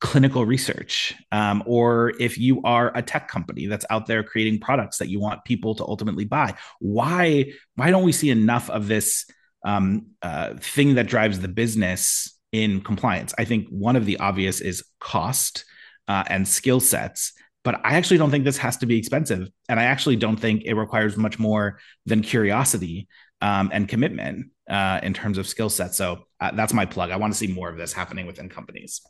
clinical 0.00 0.44
research. 0.44 1.14
Um, 1.30 1.62
or 1.66 2.14
if 2.18 2.36
you 2.36 2.60
are 2.64 2.90
a 2.96 3.02
tech 3.02 3.28
company 3.28 3.66
that's 3.66 3.86
out 3.90 4.06
there 4.06 4.24
creating 4.24 4.58
products 4.58 4.98
that 4.98 5.08
you 5.08 5.20
want 5.20 5.44
people 5.44 5.76
to 5.76 5.84
ultimately 5.84 6.24
buy 6.24 6.54
why 6.80 7.52
why 7.76 7.90
don't 7.92 8.02
we 8.02 8.10
see 8.10 8.30
enough 8.30 8.68
of 8.68 8.88
this 8.88 9.24
um, 9.64 10.06
uh, 10.22 10.54
thing 10.58 10.94
that 10.94 11.06
drives 11.06 11.40
the 11.40 11.48
business 11.48 12.38
in 12.52 12.80
compliance. 12.80 13.32
I 13.38 13.44
think 13.44 13.68
one 13.68 13.96
of 13.96 14.06
the 14.06 14.18
obvious 14.18 14.60
is 14.60 14.84
cost 15.00 15.64
uh, 16.08 16.24
and 16.26 16.46
skill 16.46 16.80
sets. 16.80 17.32
But 17.64 17.80
I 17.84 17.94
actually 17.96 18.18
don't 18.18 18.30
think 18.30 18.44
this 18.44 18.58
has 18.58 18.76
to 18.78 18.86
be 18.86 18.98
expensive. 18.98 19.48
And 19.68 19.78
I 19.78 19.84
actually 19.84 20.16
don't 20.16 20.36
think 20.36 20.62
it 20.64 20.74
requires 20.74 21.16
much 21.16 21.38
more 21.38 21.78
than 22.06 22.20
curiosity 22.20 23.06
um, 23.40 23.70
and 23.72 23.88
commitment 23.88 24.50
uh, 24.68 25.00
in 25.02 25.14
terms 25.14 25.38
of 25.38 25.46
skill 25.46 25.70
sets. 25.70 25.96
So 25.96 26.24
uh, 26.40 26.50
that's 26.52 26.72
my 26.72 26.86
plug. 26.86 27.10
I 27.10 27.16
want 27.16 27.32
to 27.32 27.38
see 27.38 27.46
more 27.46 27.68
of 27.68 27.76
this 27.76 27.92
happening 27.92 28.26
within 28.26 28.48
companies. 28.48 29.00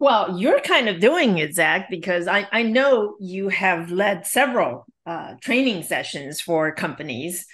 Well, 0.00 0.38
you're 0.38 0.60
kind 0.60 0.88
of 0.88 1.00
doing 1.00 1.38
it, 1.38 1.54
Zach, 1.54 1.88
because 1.88 2.28
I, 2.28 2.46
I 2.52 2.62
know 2.62 3.16
you 3.20 3.48
have 3.48 3.90
led 3.90 4.26
several 4.26 4.86
uh, 5.06 5.34
training 5.40 5.82
sessions 5.82 6.40
for 6.40 6.72
companies 6.74 7.46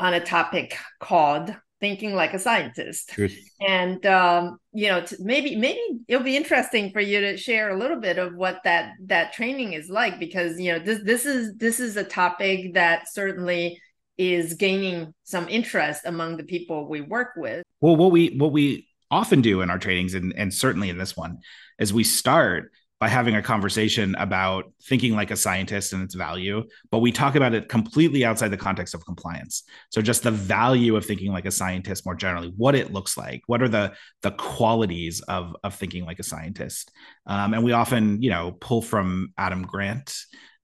on 0.00 0.14
a 0.14 0.24
topic 0.24 0.76
called 1.00 1.54
thinking 1.80 2.14
like 2.14 2.34
a 2.34 2.38
scientist 2.38 3.12
Good. 3.14 3.32
and 3.60 4.04
um, 4.06 4.58
you 4.72 4.88
know 4.88 5.04
maybe 5.20 5.56
maybe 5.56 5.80
it'll 6.08 6.24
be 6.24 6.36
interesting 6.36 6.90
for 6.92 7.00
you 7.00 7.20
to 7.20 7.36
share 7.36 7.70
a 7.70 7.78
little 7.78 8.00
bit 8.00 8.18
of 8.18 8.34
what 8.34 8.60
that 8.64 8.92
that 9.06 9.32
training 9.32 9.74
is 9.74 9.88
like 9.88 10.18
because 10.18 10.58
you 10.58 10.72
know 10.72 10.78
this 10.78 11.00
this 11.04 11.26
is 11.26 11.56
this 11.56 11.80
is 11.80 11.96
a 11.96 12.04
topic 12.04 12.74
that 12.74 13.12
certainly 13.12 13.80
is 14.16 14.54
gaining 14.54 15.14
some 15.22 15.48
interest 15.48 16.02
among 16.04 16.36
the 16.36 16.44
people 16.44 16.88
we 16.88 17.00
work 17.00 17.30
with 17.36 17.62
well 17.80 17.96
what 17.96 18.10
we 18.10 18.36
what 18.36 18.52
we 18.52 18.88
often 19.10 19.40
do 19.40 19.62
in 19.62 19.70
our 19.70 19.78
trainings 19.78 20.14
and, 20.14 20.34
and 20.36 20.52
certainly 20.52 20.90
in 20.90 20.98
this 20.98 21.16
one 21.16 21.38
is 21.78 21.92
we 21.92 22.04
start 22.04 22.72
by 23.00 23.08
having 23.08 23.36
a 23.36 23.42
conversation 23.42 24.16
about 24.16 24.72
thinking 24.82 25.14
like 25.14 25.30
a 25.30 25.36
scientist 25.36 25.92
and 25.92 26.02
its 26.02 26.14
value, 26.14 26.64
but 26.90 26.98
we 26.98 27.12
talk 27.12 27.36
about 27.36 27.54
it 27.54 27.68
completely 27.68 28.24
outside 28.24 28.48
the 28.48 28.56
context 28.56 28.92
of 28.92 29.04
compliance. 29.06 29.62
So 29.90 30.02
just 30.02 30.24
the 30.24 30.32
value 30.32 30.96
of 30.96 31.06
thinking 31.06 31.32
like 31.32 31.46
a 31.46 31.50
scientist 31.52 32.04
more 32.04 32.16
generally, 32.16 32.52
what 32.56 32.74
it 32.74 32.92
looks 32.92 33.16
like, 33.16 33.42
what 33.46 33.62
are 33.62 33.68
the 33.68 33.92
the 34.22 34.32
qualities 34.32 35.20
of 35.28 35.54
of 35.62 35.74
thinking 35.74 36.04
like 36.04 36.18
a 36.18 36.24
scientist, 36.24 36.90
um, 37.26 37.54
and 37.54 37.62
we 37.62 37.72
often 37.72 38.20
you 38.20 38.30
know 38.30 38.56
pull 38.60 38.82
from 38.82 39.32
Adam 39.38 39.62
Grant 39.62 40.14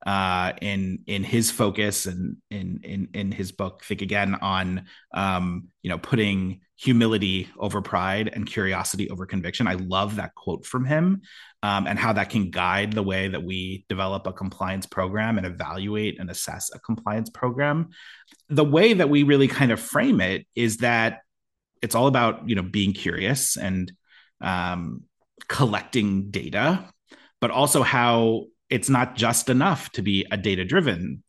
uh, 0.05 0.53
in 0.61 0.99
in 1.07 1.23
his 1.23 1.49
focus 1.49 2.05
and 2.05 2.37
in 2.51 2.79
in 2.83 3.09
in 3.13 3.31
his 3.31 3.51
book 3.51 3.83
think 3.83 4.01
again 4.01 4.35
on 4.35 4.85
um, 5.13 5.67
you 5.81 5.89
know 5.89 5.97
putting 5.97 6.61
humility 6.77 7.49
over 7.57 7.81
pride 7.81 8.29
and 8.33 8.45
curiosity 8.45 9.09
over 9.09 9.25
conviction. 9.25 9.65
I 9.65 9.75
love 9.75 10.17
that 10.17 10.35
quote 10.35 10.65
from 10.65 10.85
him 10.85 11.21
um, 11.63 11.87
and 11.87 11.97
how 11.97 12.13
that 12.13 12.29
can 12.29 12.51
guide 12.51 12.93
the 12.93 13.01
way 13.01 13.29
that 13.29 13.43
we 13.43 13.85
develop 13.87 14.27
a 14.27 14.33
compliance 14.33 14.85
program 14.85 15.37
and 15.37 15.47
evaluate 15.47 16.19
and 16.19 16.29
assess 16.29 16.69
a 16.73 16.79
compliance 16.79 17.29
program. 17.29 17.89
The 18.49 18.65
way 18.65 18.93
that 18.93 19.09
we 19.09 19.23
really 19.23 19.47
kind 19.47 19.71
of 19.71 19.79
frame 19.79 20.19
it 20.19 20.45
is 20.53 20.77
that 20.77 21.21
it's 21.81 21.95
all 21.95 22.07
about 22.07 22.47
you 22.47 22.55
know 22.55 22.63
being 22.63 22.93
curious 22.93 23.57
and 23.57 23.91
um, 24.41 25.03
collecting 25.47 26.29
data 26.29 26.89
but 27.41 27.51
also 27.51 27.83
how 27.83 28.45
it's 28.69 28.89
not 28.89 29.15
just 29.15 29.49
enough 29.49 29.91
to 29.91 30.01
be 30.01 30.25
a 30.31 30.37
data 30.37 30.65
driven 30.65 31.23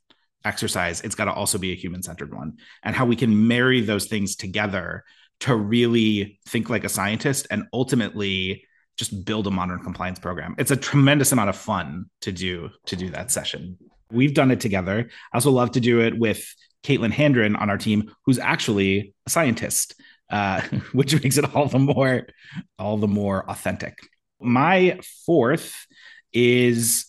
exercise. 0.44 1.00
It's 1.02 1.14
got 1.14 1.26
to 1.26 1.32
also 1.32 1.58
be 1.58 1.72
a 1.72 1.76
human 1.76 2.02
centered 2.02 2.34
one. 2.34 2.58
And 2.82 2.94
how 2.94 3.04
we 3.04 3.16
can 3.16 3.48
marry 3.48 3.80
those 3.80 4.06
things 4.06 4.36
together 4.36 5.04
to 5.40 5.54
really 5.54 6.38
think 6.48 6.70
like 6.70 6.84
a 6.84 6.88
scientist 6.88 7.46
and 7.50 7.64
ultimately 7.72 8.64
just 8.96 9.24
build 9.24 9.46
a 9.46 9.50
modern 9.50 9.80
compliance 9.80 10.18
program. 10.18 10.54
It's 10.58 10.70
a 10.70 10.76
tremendous 10.76 11.32
amount 11.32 11.50
of 11.50 11.56
fun 11.56 12.06
to 12.22 12.32
do 12.32 12.70
to 12.86 12.96
do 12.96 13.10
that 13.10 13.30
session. 13.30 13.76
We've 14.10 14.32
done 14.32 14.50
it 14.50 14.60
together. 14.60 15.10
I 15.32 15.36
also 15.36 15.50
love 15.50 15.72
to 15.72 15.80
do 15.80 16.00
it 16.00 16.18
with 16.18 16.46
caitlin 16.84 17.12
handren 17.12 17.60
on 17.60 17.68
our 17.68 17.76
team 17.76 18.14
who's 18.24 18.38
actually 18.38 19.12
a 19.26 19.30
scientist 19.30 20.00
uh, 20.30 20.60
which 20.92 21.20
makes 21.22 21.36
it 21.36 21.54
all 21.54 21.66
the 21.66 21.78
more 21.78 22.26
all 22.78 22.96
the 22.96 23.08
more 23.08 23.48
authentic. 23.50 23.98
My 24.40 24.98
fourth 25.24 25.86
is 26.32 27.06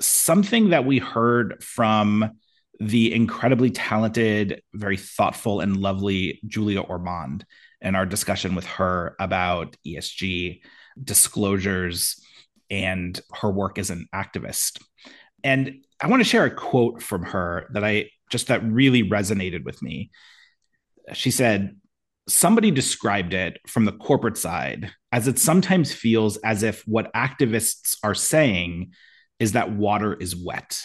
something 0.00 0.70
that 0.70 0.84
we 0.84 0.98
heard 0.98 1.62
from 1.62 2.38
the 2.80 3.14
incredibly 3.14 3.70
talented, 3.70 4.62
very 4.72 4.96
thoughtful, 4.96 5.60
and 5.60 5.76
lovely 5.76 6.40
Julia 6.46 6.80
Ormond 6.80 7.44
and 7.80 7.96
our 7.96 8.06
discussion 8.06 8.54
with 8.54 8.66
her 8.66 9.14
about 9.20 9.76
ESG 9.86 10.60
disclosures 11.02 12.20
and 12.70 13.20
her 13.34 13.50
work 13.50 13.78
as 13.78 13.90
an 13.90 14.06
activist. 14.14 14.82
And 15.44 15.84
I 16.00 16.08
want 16.08 16.20
to 16.20 16.28
share 16.28 16.44
a 16.44 16.54
quote 16.54 17.02
from 17.02 17.22
her 17.24 17.68
that 17.72 17.84
I 17.84 18.10
just 18.30 18.48
that 18.48 18.64
really 18.64 19.08
resonated 19.08 19.64
with 19.64 19.82
me. 19.82 20.10
She 21.12 21.30
said, 21.30 21.76
Somebody 22.26 22.70
described 22.70 23.34
it 23.34 23.58
from 23.66 23.84
the 23.84 23.92
corporate 23.92 24.38
side 24.38 24.90
as 25.12 25.28
it 25.28 25.38
sometimes 25.38 25.92
feels 25.92 26.38
as 26.38 26.62
if 26.62 26.82
what 26.88 27.12
activists 27.12 27.98
are 28.02 28.14
saying 28.14 28.92
is 29.38 29.52
that 29.52 29.72
water 29.72 30.14
is 30.14 30.36
wet. 30.36 30.84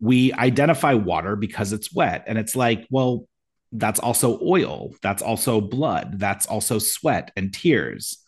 We 0.00 0.32
identify 0.32 0.94
water 0.94 1.36
because 1.36 1.72
it's 1.72 1.94
wet. 1.94 2.24
And 2.26 2.38
it's 2.38 2.56
like, 2.56 2.86
well, 2.90 3.26
that's 3.72 4.00
also 4.00 4.40
oil. 4.42 4.94
That's 5.02 5.22
also 5.22 5.60
blood. 5.60 6.18
That's 6.18 6.46
also 6.46 6.78
sweat 6.78 7.30
and 7.36 7.52
tears. 7.52 8.18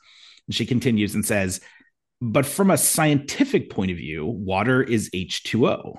And 0.47 0.55
she 0.55 0.67
continues 0.67 1.15
and 1.15 1.25
says, 1.25 1.61
but 2.21 2.47
from 2.47 2.71
a 2.71 2.79
scientific 2.79 3.71
point 3.71 3.91
of 3.91 3.97
view, 3.97 4.27
water 4.27 4.83
is 4.83 5.11
H2O. 5.11 5.97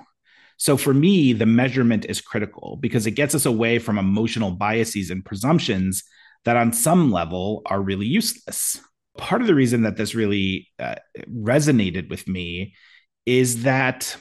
So 0.56 0.76
for 0.76 0.94
me, 0.94 1.32
the 1.32 1.46
measurement 1.46 2.06
is 2.08 2.20
critical 2.20 2.78
because 2.80 3.06
it 3.06 3.12
gets 3.12 3.34
us 3.34 3.44
away 3.44 3.78
from 3.78 3.98
emotional 3.98 4.52
biases 4.52 5.10
and 5.10 5.24
presumptions 5.24 6.04
that 6.44 6.56
on 6.56 6.72
some 6.72 7.10
level 7.10 7.62
are 7.66 7.82
really 7.82 8.06
useless. 8.06 8.80
Part 9.18 9.40
of 9.42 9.46
the 9.46 9.54
reason 9.54 9.82
that 9.82 9.96
this 9.96 10.14
really 10.14 10.68
uh, 10.78 10.94
resonated 11.30 12.08
with 12.08 12.26
me 12.26 12.74
is 13.26 13.62
that, 13.62 14.16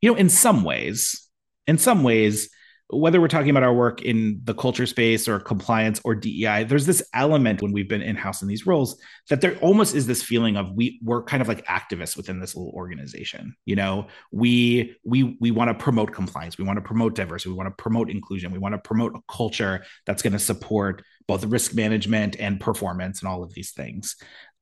you 0.00 0.10
know, 0.10 0.16
in 0.16 0.28
some 0.28 0.64
ways, 0.64 1.28
in 1.66 1.78
some 1.78 2.02
ways, 2.02 2.50
whether 2.90 3.20
we're 3.20 3.28
talking 3.28 3.50
about 3.50 3.62
our 3.62 3.72
work 3.72 4.02
in 4.02 4.40
the 4.44 4.54
culture 4.54 4.84
space 4.84 5.26
or 5.26 5.40
compliance 5.40 6.00
or 6.04 6.14
DEI, 6.14 6.64
there's 6.64 6.84
this 6.84 7.02
element 7.14 7.62
when 7.62 7.72
we've 7.72 7.88
been 7.88 8.02
in 8.02 8.14
house 8.14 8.42
in 8.42 8.48
these 8.48 8.66
roles 8.66 9.00
that 9.30 9.40
there 9.40 9.56
almost 9.58 9.94
is 9.94 10.06
this 10.06 10.22
feeling 10.22 10.56
of 10.56 10.72
we 10.74 11.00
we're 11.02 11.22
kind 11.22 11.40
of 11.40 11.48
like 11.48 11.64
activists 11.66 12.16
within 12.16 12.40
this 12.40 12.54
little 12.54 12.72
organization. 12.72 13.56
You 13.64 13.76
know, 13.76 14.08
we 14.30 14.96
we 15.04 15.36
we 15.40 15.50
want 15.50 15.68
to 15.68 15.74
promote 15.74 16.12
compliance, 16.12 16.58
we 16.58 16.64
want 16.64 16.76
to 16.76 16.82
promote 16.82 17.14
diversity, 17.14 17.50
we 17.50 17.56
want 17.56 17.68
to 17.68 17.82
promote 17.82 18.10
inclusion, 18.10 18.52
we 18.52 18.58
want 18.58 18.74
to 18.74 18.78
promote 18.78 19.16
a 19.16 19.32
culture 19.32 19.84
that's 20.04 20.22
going 20.22 20.34
to 20.34 20.38
support 20.38 21.02
both 21.26 21.44
risk 21.44 21.74
management 21.74 22.36
and 22.38 22.60
performance 22.60 23.20
and 23.20 23.28
all 23.28 23.42
of 23.42 23.54
these 23.54 23.72
things. 23.72 24.16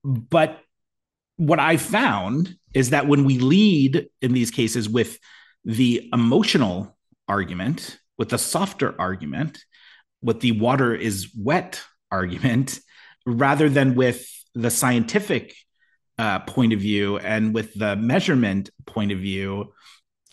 But 0.05 0.61
what 1.43 1.59
I 1.59 1.77
found 1.77 2.57
is 2.73 2.91
that 2.91 3.09
when 3.09 3.25
we 3.25 3.41
lead 3.41 4.07
in 4.21 4.33
these 4.33 4.53
cases 4.53 4.89
with 4.89 5.19
the 5.65 6.09
emotional 6.13 6.97
argument, 7.27 7.99
with 8.17 8.29
the 8.29 8.39
softer 8.39 8.95
argument, 9.01 9.59
with 10.23 10.39
the 10.39 10.53
water 10.53 10.95
is 10.95 11.33
wet 11.37 11.83
argument 12.13 12.79
rather 13.27 13.69
than 13.69 13.97
with 13.97 14.25
the 14.55 14.71
scientific 14.71 15.55
uh, 16.17 16.39
point 16.41 16.73
of 16.73 16.79
view 16.79 17.19
and 17.19 17.53
with 17.53 17.75
the 17.75 17.97
measurement 17.97 18.71
point 18.87 19.11
of 19.11 19.19
view, 19.19 19.73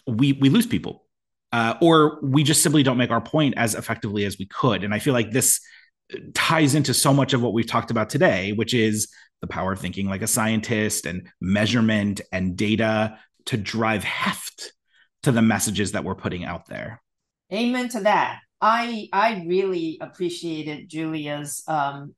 we 0.05 0.33
we 0.33 0.49
lose 0.49 0.67
people, 0.67 1.05
uh, 1.51 1.73
or 1.81 2.19
we 2.21 2.43
just 2.43 2.61
simply 2.61 2.83
don't 2.83 2.97
make 2.97 3.09
our 3.09 3.21
point 3.21 3.55
as 3.57 3.73
effectively 3.73 4.25
as 4.25 4.37
we 4.37 4.45
could. 4.45 4.83
And 4.83 4.93
I 4.93 4.99
feel 4.99 5.13
like 5.13 5.31
this 5.31 5.59
ties 6.35 6.75
into 6.75 6.93
so 6.93 7.13
much 7.13 7.33
of 7.33 7.41
what 7.41 7.53
we've 7.53 7.67
talked 7.67 7.89
about 7.89 8.09
today, 8.09 8.51
which 8.51 8.73
is 8.75 9.07
the 9.41 9.47
power 9.47 9.73
of 9.73 9.79
thinking 9.79 10.07
like 10.07 10.21
a 10.21 10.27
scientist 10.27 11.05
and 11.05 11.27
measurement 11.39 12.21
and 12.31 12.55
data 12.55 13.17
to 13.45 13.57
drive 13.57 14.03
heft 14.03 14.73
to 15.23 15.31
the 15.31 15.41
messages 15.41 15.93
that 15.93 16.03
we're 16.03 16.15
putting 16.15 16.45
out 16.45 16.67
there. 16.67 17.01
Amen 17.51 17.89
to 17.89 18.01
that. 18.01 18.39
I 18.61 19.07
I 19.13 19.43
really 19.47 19.97
appreciated 20.01 20.89
Julia's 20.89 21.63
um, 21.67 22.13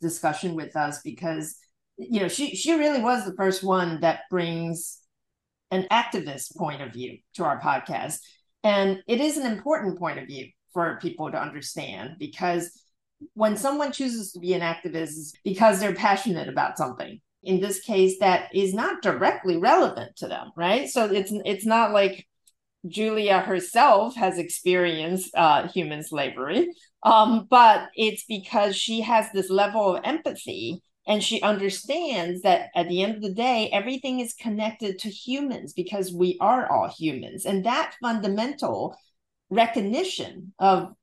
discussion 0.00 0.54
with 0.54 0.76
us 0.76 1.00
because 1.02 1.56
you 1.96 2.20
know 2.20 2.28
she 2.28 2.56
she 2.56 2.74
really 2.74 3.02
was 3.02 3.24
the 3.24 3.34
first 3.36 3.62
one 3.62 4.00
that 4.00 4.22
brings 4.30 5.00
an 5.70 5.86
activist 5.90 6.56
point 6.56 6.80
of 6.80 6.92
view 6.92 7.18
to 7.34 7.44
our 7.44 7.60
podcast, 7.60 8.18
and 8.62 9.02
it 9.06 9.20
is 9.20 9.36
an 9.36 9.50
important 9.50 9.98
point 9.98 10.18
of 10.18 10.26
view 10.26 10.48
for 10.72 10.98
people 11.00 11.30
to 11.30 11.40
understand 11.40 12.16
because 12.18 12.70
when 13.34 13.56
someone 13.56 13.92
chooses 13.92 14.32
to 14.32 14.38
be 14.38 14.52
an 14.52 14.60
activist 14.60 15.32
because 15.44 15.80
they're 15.80 15.94
passionate 15.94 16.48
about 16.48 16.76
something 16.76 17.20
in 17.42 17.60
this 17.60 17.80
case 17.80 18.18
that 18.20 18.48
is 18.54 18.72
not 18.74 19.02
directly 19.02 19.56
relevant 19.56 20.14
to 20.16 20.26
them 20.26 20.50
right 20.56 20.88
so 20.88 21.04
it's 21.06 21.32
it's 21.44 21.66
not 21.66 21.92
like 21.92 22.26
Julia 22.86 23.40
herself 23.40 24.14
has 24.16 24.38
experienced 24.38 25.34
uh, 25.34 25.68
human 25.68 26.02
slavery, 26.02 26.68
um, 27.02 27.46
but 27.48 27.88
it's 27.96 28.24
because 28.24 28.76
she 28.76 29.00
has 29.00 29.26
this 29.32 29.48
level 29.48 29.96
of 29.96 30.02
empathy 30.04 30.82
and 31.06 31.22
she 31.22 31.40
understands 31.42 32.42
that 32.42 32.70
at 32.74 32.88
the 32.88 33.02
end 33.02 33.16
of 33.16 33.22
the 33.22 33.34
day, 33.34 33.68
everything 33.72 34.20
is 34.20 34.32
connected 34.34 34.98
to 35.00 35.10
humans 35.10 35.72
because 35.74 36.12
we 36.12 36.38
are 36.40 36.70
all 36.70 36.88
humans. 36.88 37.44
And 37.44 37.64
that 37.64 37.94
fundamental 38.00 38.96
recognition 39.50 40.54
of 40.58 40.94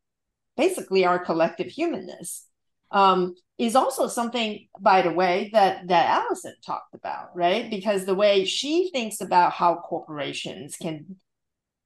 basically 0.62 1.06
our 1.06 1.18
collective 1.18 1.68
humanness 1.68 2.46
um, 2.92 3.34
is 3.58 3.76
also 3.76 4.08
something, 4.08 4.68
by 4.80 5.02
the 5.02 5.12
way, 5.22 5.50
that 5.54 5.88
that 5.88 6.06
Allison 6.18 6.54
talked 6.64 6.94
about, 6.94 7.36
right? 7.36 7.70
Because 7.70 8.06
the 8.06 8.22
way 8.24 8.46
she 8.46 8.92
thinks 8.92 9.22
about 9.22 9.54
how 9.54 9.82
corporations 9.92 10.76
can 10.76 11.16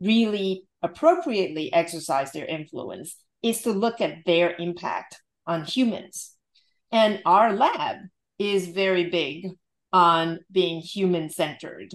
really 0.02 0.64
appropriately 0.82 1.72
exercise 1.72 2.32
their 2.32 2.46
influence 2.46 3.16
is 3.42 3.62
to 3.62 3.72
look 3.72 4.02
at 4.02 4.26
their 4.26 4.56
impact 4.58 5.22
on 5.48 5.64
humans. 5.64 6.36
And 6.92 7.22
our 7.26 7.54
lab 7.54 7.98
is 8.38 8.68
very 8.68 9.10
big 9.10 9.52
on 9.94 10.40
being 10.52 10.82
human 10.82 11.30
centered. 11.30 11.90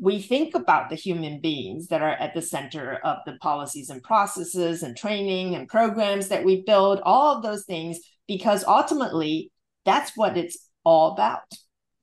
We 0.00 0.20
think 0.20 0.54
about 0.54 0.88
the 0.88 0.96
human 0.96 1.40
beings 1.40 1.88
that 1.88 2.00
are 2.00 2.14
at 2.14 2.34
the 2.34 2.42
center 2.42 2.94
of 3.04 3.18
the 3.26 3.34
policies 3.34 3.90
and 3.90 4.02
processes 4.02 4.82
and 4.82 4.96
training 4.96 5.54
and 5.54 5.68
programs 5.68 6.28
that 6.28 6.44
we 6.44 6.62
build, 6.62 7.00
all 7.02 7.36
of 7.36 7.42
those 7.42 7.64
things, 7.64 7.98
because 8.26 8.64
ultimately 8.64 9.52
that's 9.84 10.16
what 10.16 10.36
it's 10.36 10.70
all 10.84 11.12
about. 11.12 11.42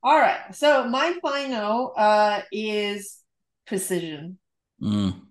All 0.04 0.20
right. 0.20 0.56
So 0.56 0.88
my 0.88 1.18
final 1.22 1.94
uh, 1.98 2.42
is 2.52 3.18
precision. 3.66 4.38
Mm. 4.82 5.22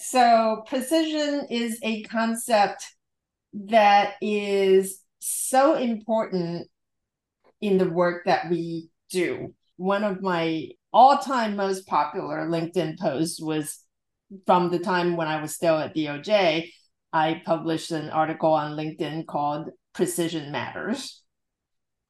So, 0.00 0.62
precision 0.66 1.48
is 1.50 1.78
a 1.82 2.04
concept 2.04 2.86
that 3.52 4.14
is 4.22 5.00
so 5.18 5.74
important 5.74 6.68
in 7.60 7.78
the 7.78 7.88
work 7.88 8.24
that 8.26 8.48
we 8.48 8.90
do. 9.10 9.54
One 9.76 10.04
of 10.04 10.22
my 10.22 10.68
all 10.92 11.18
time 11.18 11.56
most 11.56 11.86
popular 11.86 12.46
LinkedIn 12.48 12.98
post 12.98 13.42
was 13.42 13.78
from 14.46 14.70
the 14.70 14.78
time 14.78 15.16
when 15.16 15.28
I 15.28 15.40
was 15.40 15.54
still 15.54 15.76
at 15.76 15.94
DOJ. 15.94 16.70
I 17.12 17.42
published 17.44 17.90
an 17.90 18.10
article 18.10 18.52
on 18.52 18.76
LinkedIn 18.76 19.26
called 19.26 19.70
Precision 19.94 20.52
Matters. 20.52 21.22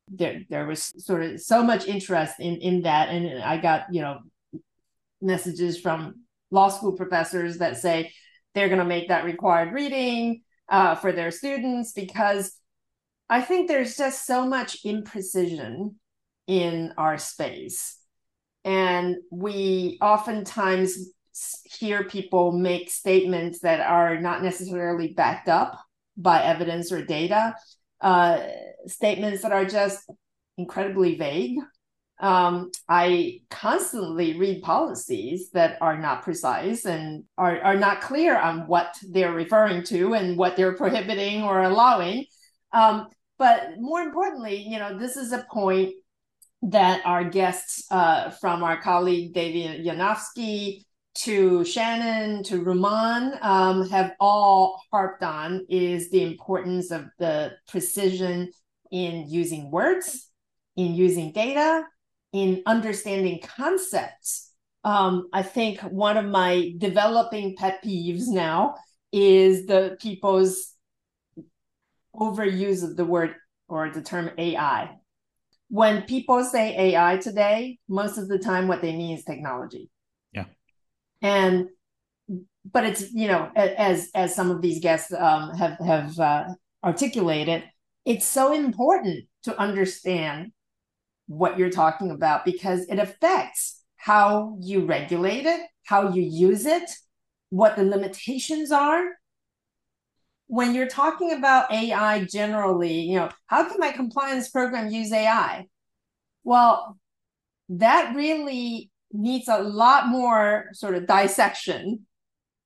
There, 0.08 0.42
there 0.48 0.66
was 0.66 0.92
sort 1.04 1.22
of 1.22 1.40
so 1.40 1.62
much 1.62 1.86
interest 1.86 2.34
in, 2.40 2.56
in 2.56 2.82
that. 2.82 3.08
And 3.08 3.42
I 3.42 3.58
got, 3.58 3.92
you 3.92 4.00
know, 4.00 4.18
messages 5.20 5.78
from 5.78 6.22
law 6.50 6.68
school 6.68 6.92
professors 6.92 7.58
that 7.58 7.76
say 7.76 8.12
they're 8.54 8.68
going 8.68 8.78
to 8.78 8.84
make 8.84 9.08
that 9.08 9.24
required 9.24 9.72
reading 9.72 10.42
uh, 10.68 10.94
for 10.94 11.12
their 11.12 11.30
students 11.30 11.92
because 11.92 12.52
I 13.28 13.42
think 13.42 13.68
there's 13.68 13.96
just 13.96 14.26
so 14.26 14.46
much 14.46 14.82
imprecision 14.84 15.94
in 16.46 16.94
our 16.96 17.18
space. 17.18 17.97
And 18.64 19.16
we 19.30 19.98
oftentimes 20.00 21.12
hear 21.64 22.04
people 22.04 22.52
make 22.52 22.90
statements 22.90 23.60
that 23.60 23.80
are 23.80 24.20
not 24.20 24.42
necessarily 24.42 25.12
backed 25.12 25.48
up 25.48 25.78
by 26.16 26.42
evidence 26.42 26.90
or 26.90 27.04
data, 27.04 27.54
uh, 28.00 28.40
statements 28.86 29.42
that 29.42 29.52
are 29.52 29.64
just 29.64 30.10
incredibly 30.56 31.16
vague 31.16 31.58
um, 32.20 32.72
I 32.88 33.42
constantly 33.48 34.38
read 34.38 34.62
policies 34.62 35.50
that 35.50 35.78
are 35.80 35.96
not 35.96 36.22
precise 36.22 36.84
and 36.84 37.24
are, 37.36 37.60
are 37.62 37.76
not 37.76 38.00
clear 38.00 38.36
on 38.36 38.66
what 38.66 38.96
they're 39.08 39.32
referring 39.32 39.84
to 39.84 40.14
and 40.14 40.36
what 40.36 40.56
they're 40.56 40.76
prohibiting 40.76 41.42
or 41.42 41.62
allowing. 41.62 42.26
Um, 42.72 43.06
but 43.38 43.74
more 43.78 44.00
importantly, 44.00 44.66
you 44.68 44.80
know, 44.80 44.98
this 44.98 45.16
is 45.16 45.32
a 45.32 45.46
point 45.50 45.94
that 46.62 47.02
our 47.04 47.24
guests 47.24 47.84
uh, 47.90 48.30
from 48.30 48.62
our 48.62 48.80
colleague 48.80 49.32
David 49.32 49.84
Yanofsky 49.84 50.84
to 51.14 51.64
Shannon 51.64 52.44
to 52.44 52.62
Rumaan 52.62 53.42
um, 53.44 53.88
have 53.90 54.12
all 54.20 54.80
harped 54.92 55.22
on 55.22 55.66
is 55.68 56.10
the 56.10 56.22
importance 56.22 56.90
of 56.90 57.06
the 57.18 57.52
precision 57.66 58.50
in 58.92 59.28
using 59.28 59.70
words, 59.70 60.28
in 60.76 60.94
using 60.94 61.32
data, 61.32 61.84
in 62.32 62.62
understanding 62.66 63.40
concepts. 63.42 64.52
Um, 64.84 65.28
I 65.32 65.42
think 65.42 65.80
one 65.80 66.16
of 66.16 66.24
my 66.24 66.72
developing 66.78 67.56
pet 67.56 67.82
peeves 67.84 68.28
now 68.28 68.76
is 69.12 69.66
the 69.66 69.96
people's 70.00 70.72
overuse 72.14 72.84
of 72.84 72.96
the 72.96 73.04
word 73.04 73.34
or 73.68 73.90
the 73.90 74.02
term 74.02 74.30
AI. 74.38 74.96
When 75.68 76.02
people 76.02 76.44
say 76.44 76.74
AI 76.76 77.18
today, 77.18 77.78
most 77.88 78.18
of 78.18 78.28
the 78.28 78.38
time 78.38 78.68
what 78.68 78.82
they 78.82 78.94
mean 78.96 79.16
is 79.16 79.24
technology. 79.24 79.90
Yeah. 80.32 80.46
And 81.20 81.68
but 82.70 82.84
it's 82.84 83.12
you 83.12 83.28
know 83.28 83.50
as 83.54 84.10
as 84.14 84.34
some 84.34 84.50
of 84.50 84.62
these 84.62 84.80
guests 84.80 85.12
um, 85.12 85.54
have 85.54 85.78
have 85.78 86.18
uh, 86.18 86.44
articulated, 86.84 87.64
it's 88.04 88.26
so 88.26 88.52
important 88.52 89.26
to 89.44 89.58
understand 89.58 90.52
what 91.26 91.58
you're 91.58 91.70
talking 91.70 92.10
about 92.10 92.44
because 92.44 92.86
it 92.88 92.98
affects 92.98 93.82
how 93.96 94.56
you 94.60 94.86
regulate 94.86 95.44
it, 95.44 95.60
how 95.84 96.12
you 96.12 96.22
use 96.22 96.64
it, 96.64 96.90
what 97.50 97.76
the 97.76 97.84
limitations 97.84 98.72
are. 98.72 99.04
When 100.48 100.74
you're 100.74 100.88
talking 100.88 101.32
about 101.32 101.70
AI 101.72 102.24
generally, 102.24 103.00
you 103.00 103.16
know, 103.16 103.30
how 103.46 103.68
can 103.68 103.78
my 103.78 103.92
compliance 103.92 104.48
program 104.48 104.90
use 104.90 105.12
AI? 105.12 105.66
Well, 106.42 106.98
that 107.68 108.16
really 108.16 108.90
needs 109.12 109.48
a 109.48 109.62
lot 109.62 110.08
more 110.08 110.70
sort 110.72 110.94
of 110.94 111.06
dissection 111.06 112.06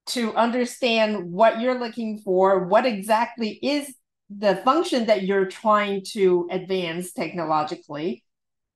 to 0.06 0.34
understand 0.34 1.30
what 1.30 1.60
you're 1.60 1.78
looking 1.78 2.18
for, 2.18 2.66
what 2.66 2.86
exactly 2.86 3.50
is 3.62 3.94
the 4.30 4.56
function 4.56 5.06
that 5.06 5.22
you're 5.24 5.46
trying 5.46 6.02
to 6.12 6.48
advance 6.50 7.12
technologically, 7.12 8.24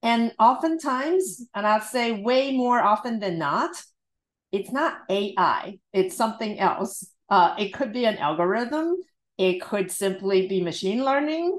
and 0.03 0.33
oftentimes, 0.39 1.45
and 1.55 1.67
I'd 1.67 1.83
say 1.83 2.21
way 2.21 2.57
more 2.57 2.81
often 2.81 3.19
than 3.19 3.39
not, 3.39 3.71
it's 4.53 4.71
not 4.71 4.99
AI, 5.09 5.79
it's 5.93 6.17
something 6.17 6.59
else. 6.59 7.07
Uh, 7.29 7.55
it 7.59 7.73
could 7.73 7.93
be 7.93 8.05
an 8.05 8.19
algorithm, 8.19 8.97
it 9.39 9.61
could 9.61 9.91
simply 9.91 10.47
be 10.47 10.63
machine 10.63 11.05
learning, 11.05 11.59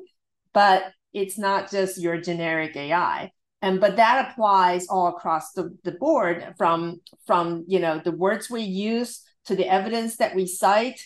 but 0.54 0.92
it's 1.14 1.38
not 1.38 1.70
just 1.70 2.00
your 2.00 2.20
generic 2.20 2.76
AI. 2.76 3.32
And 3.62 3.80
but 3.80 3.96
that 3.96 4.30
applies 4.30 4.88
all 4.88 5.08
across 5.08 5.52
the, 5.54 5.76
the 5.84 5.94
board 5.94 6.54
from 6.58 7.02
from 7.26 7.66
you 7.68 7.80
know 7.80 8.00
the 8.04 8.12
words 8.12 8.50
we 8.50 8.62
use 8.62 9.24
to 9.46 9.56
the 9.56 9.68
evidence 9.68 10.18
that 10.18 10.36
we 10.36 10.46
cite. 10.46 11.02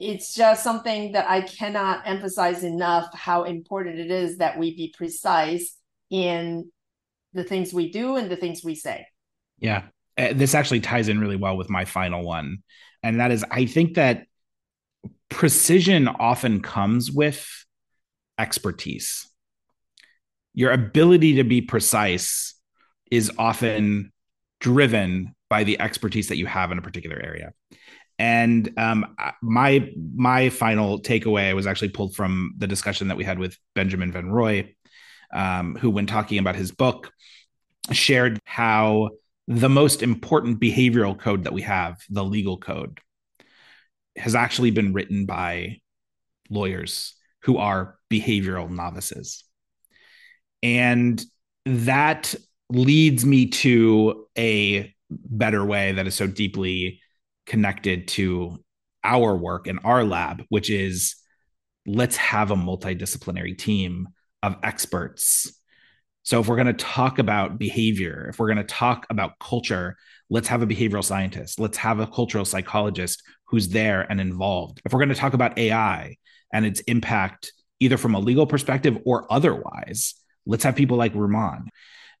It's 0.00 0.34
just 0.34 0.64
something 0.64 1.12
that 1.12 1.30
I 1.30 1.42
cannot 1.42 2.02
emphasize 2.06 2.64
enough 2.64 3.06
how 3.14 3.44
important 3.44 4.00
it 4.00 4.10
is 4.10 4.38
that 4.38 4.58
we 4.58 4.74
be 4.74 4.92
precise 4.96 5.76
in 6.10 6.70
the 7.32 7.44
things 7.44 7.72
we 7.72 7.90
do 7.92 8.16
and 8.16 8.28
the 8.28 8.36
things 8.36 8.64
we 8.64 8.74
say. 8.74 9.06
Yeah. 9.58 9.84
Uh, 10.18 10.32
this 10.34 10.54
actually 10.54 10.80
ties 10.80 11.08
in 11.08 11.20
really 11.20 11.36
well 11.36 11.56
with 11.56 11.70
my 11.70 11.84
final 11.84 12.24
one. 12.24 12.58
And 13.04 13.20
that 13.20 13.30
is, 13.30 13.44
I 13.50 13.66
think 13.66 13.94
that 13.94 14.24
precision 15.28 16.08
often 16.08 16.62
comes 16.62 17.12
with 17.12 17.46
expertise. 18.38 19.28
Your 20.54 20.72
ability 20.72 21.34
to 21.34 21.44
be 21.44 21.60
precise 21.60 22.54
is 23.10 23.30
often 23.36 24.10
driven 24.60 25.34
by 25.50 25.64
the 25.64 25.78
expertise 25.80 26.28
that 26.28 26.38
you 26.38 26.46
have 26.46 26.72
in 26.72 26.78
a 26.78 26.82
particular 26.82 27.20
area. 27.22 27.52
And 28.18 28.72
um, 28.78 29.14
my 29.42 29.90
my 30.14 30.48
final 30.48 31.02
takeaway 31.02 31.54
was 31.54 31.66
actually 31.66 31.90
pulled 31.90 32.14
from 32.14 32.54
the 32.56 32.66
discussion 32.66 33.08
that 33.08 33.16
we 33.18 33.24
had 33.24 33.38
with 33.38 33.58
Benjamin 33.74 34.12
Van 34.12 34.26
Rooij, 34.26 34.74
um, 35.34 35.74
who, 35.76 35.90
when 35.90 36.06
talking 36.06 36.38
about 36.38 36.56
his 36.56 36.70
book, 36.70 37.12
shared 37.92 38.40
how 38.44 39.10
the 39.46 39.68
most 39.68 40.02
important 40.02 40.60
behavioral 40.60 41.18
code 41.18 41.44
that 41.44 41.52
we 41.52 41.62
have, 41.62 42.02
the 42.08 42.24
legal 42.24 42.56
code, 42.56 43.00
has 44.16 44.34
actually 44.34 44.70
been 44.70 44.92
written 44.92 45.26
by 45.26 45.80
lawyers 46.50 47.14
who 47.42 47.58
are 47.58 47.98
behavioral 48.10 48.70
novices. 48.70 49.44
And 50.62 51.22
that 51.66 52.34
leads 52.70 53.26
me 53.26 53.48
to 53.48 54.26
a 54.36 54.94
better 55.10 55.64
way 55.64 55.92
that 55.92 56.06
is 56.06 56.14
so 56.14 56.26
deeply 56.26 57.00
connected 57.46 58.08
to 58.08 58.64
our 59.02 59.36
work 59.36 59.66
in 59.66 59.78
our 59.80 60.04
lab, 60.04 60.42
which 60.48 60.70
is 60.70 61.16
let's 61.86 62.16
have 62.16 62.50
a 62.50 62.56
multidisciplinary 62.56 63.56
team 63.56 64.08
of 64.42 64.56
experts. 64.62 65.60
So, 66.24 66.40
if 66.40 66.48
we're 66.48 66.56
going 66.56 66.66
to 66.66 66.72
talk 66.72 67.18
about 67.18 67.58
behavior, 67.58 68.26
if 68.30 68.38
we're 68.38 68.48
going 68.48 68.56
to 68.58 68.64
talk 68.64 69.06
about 69.10 69.38
culture, 69.38 69.96
let's 70.30 70.48
have 70.48 70.62
a 70.62 70.66
behavioral 70.66 71.04
scientist, 71.04 71.60
let's 71.60 71.76
have 71.78 72.00
a 72.00 72.06
cultural 72.06 72.44
psychologist 72.44 73.22
who's 73.44 73.68
there 73.68 74.06
and 74.10 74.20
involved. 74.20 74.80
If 74.84 74.92
we're 74.92 75.00
going 75.00 75.10
to 75.10 75.14
talk 75.14 75.34
about 75.34 75.58
AI 75.58 76.16
and 76.52 76.64
its 76.64 76.80
impact, 76.80 77.52
either 77.78 77.98
from 77.98 78.14
a 78.14 78.20
legal 78.20 78.46
perspective 78.46 78.98
or 79.04 79.30
otherwise, 79.30 80.14
let's 80.46 80.64
have 80.64 80.76
people 80.76 80.96
like 80.96 81.14
Rumaan. 81.14 81.66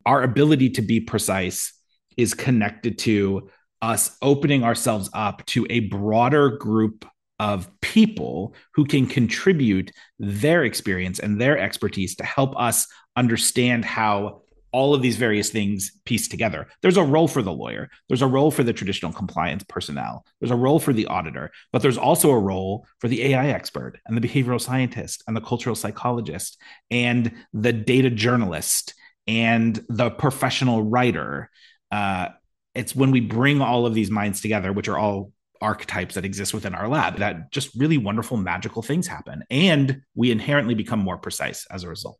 Our 0.04 0.22
ability 0.22 0.70
to 0.70 0.82
be 0.82 1.00
precise 1.00 1.72
is 2.16 2.34
connected 2.34 2.98
to 2.98 3.48
us 3.80 4.16
opening 4.20 4.64
ourselves 4.64 5.08
up 5.14 5.44
to 5.46 5.66
a 5.70 5.80
broader 5.80 6.50
group 6.50 7.06
of 7.38 7.68
people 7.80 8.54
who 8.74 8.84
can 8.84 9.06
contribute 9.06 9.90
their 10.18 10.64
experience 10.64 11.18
and 11.18 11.40
their 11.40 11.58
expertise 11.58 12.14
to 12.16 12.24
help 12.24 12.54
us 12.58 12.86
understand 13.16 13.84
how 13.84 14.42
all 14.74 14.92
of 14.92 15.02
these 15.02 15.16
various 15.16 15.50
things 15.50 15.92
piece 16.04 16.26
together. 16.26 16.66
There's 16.82 16.96
a 16.96 17.04
role 17.04 17.28
for 17.28 17.42
the 17.42 17.52
lawyer, 17.52 17.88
there's 18.08 18.22
a 18.22 18.26
role 18.26 18.50
for 18.50 18.64
the 18.64 18.72
traditional 18.72 19.12
compliance 19.12 19.62
personnel, 19.68 20.26
there's 20.40 20.50
a 20.50 20.56
role 20.56 20.80
for 20.80 20.92
the 20.92 21.06
auditor, 21.06 21.52
but 21.72 21.80
there's 21.80 21.96
also 21.96 22.30
a 22.30 22.38
role 22.38 22.84
for 22.98 23.06
the 23.06 23.22
AI 23.26 23.50
expert 23.50 24.00
and 24.04 24.16
the 24.16 24.28
behavioral 24.28 24.60
scientist 24.60 25.22
and 25.28 25.36
the 25.36 25.40
cultural 25.40 25.76
psychologist 25.76 26.60
and 26.90 27.30
the 27.52 27.72
data 27.72 28.10
journalist 28.10 28.94
and 29.28 29.84
the 29.88 30.10
professional 30.10 30.82
writer. 30.82 31.50
Uh, 31.92 32.30
it's 32.74 32.96
when 32.96 33.12
we 33.12 33.20
bring 33.20 33.60
all 33.60 33.86
of 33.86 33.94
these 33.94 34.10
minds 34.10 34.40
together, 34.40 34.72
which 34.72 34.88
are 34.88 34.98
all 34.98 35.30
archetypes 35.60 36.16
that 36.16 36.24
exist 36.24 36.52
within 36.52 36.74
our 36.74 36.88
lab, 36.88 37.18
that 37.18 37.52
just 37.52 37.72
really 37.76 37.96
wonderful, 37.96 38.36
magical 38.36 38.82
things 38.82 39.06
happen. 39.06 39.44
And 39.50 40.02
we 40.16 40.32
inherently 40.32 40.74
become 40.74 40.98
more 40.98 41.16
precise 41.16 41.64
as 41.70 41.84
a 41.84 41.88
result. 41.88 42.18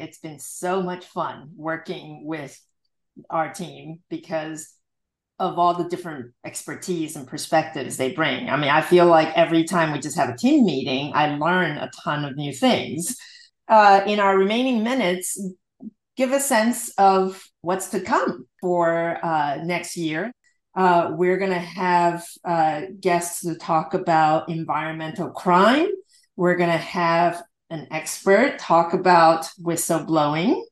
It's 0.00 0.18
been 0.18 0.38
so 0.38 0.82
much 0.82 1.04
fun 1.04 1.50
working 1.56 2.24
with 2.24 2.58
our 3.28 3.52
team 3.52 4.00
because 4.08 4.74
of 5.38 5.58
all 5.58 5.74
the 5.74 5.88
different 5.88 6.32
expertise 6.44 7.16
and 7.16 7.26
perspectives 7.26 7.96
they 7.96 8.12
bring. 8.12 8.50
I 8.50 8.56
mean, 8.56 8.70
I 8.70 8.82
feel 8.82 9.06
like 9.06 9.36
every 9.36 9.64
time 9.64 9.92
we 9.92 9.98
just 9.98 10.16
have 10.16 10.28
a 10.28 10.36
team 10.36 10.66
meeting, 10.66 11.12
I 11.14 11.36
learn 11.36 11.78
a 11.78 11.90
ton 12.04 12.24
of 12.24 12.36
new 12.36 12.52
things. 12.52 13.16
Uh, 13.66 14.02
in 14.06 14.20
our 14.20 14.36
remaining 14.36 14.82
minutes, 14.82 15.40
give 16.16 16.32
a 16.32 16.40
sense 16.40 16.90
of 16.98 17.42
what's 17.62 17.88
to 17.88 18.00
come 18.00 18.46
for 18.60 19.18
uh, 19.24 19.60
next 19.64 19.96
year. 19.96 20.32
Uh, 20.76 21.12
we're 21.12 21.38
going 21.38 21.50
to 21.50 21.58
have 21.58 22.24
uh, 22.44 22.82
guests 23.00 23.40
to 23.40 23.54
talk 23.56 23.94
about 23.94 24.48
environmental 24.50 25.30
crime. 25.30 25.88
We're 26.36 26.56
going 26.56 26.70
to 26.70 26.76
have 26.76 27.42
an 27.70 27.86
expert 27.90 28.58
talk 28.58 28.92
about 28.92 29.46
whistleblowing. 29.60 30.62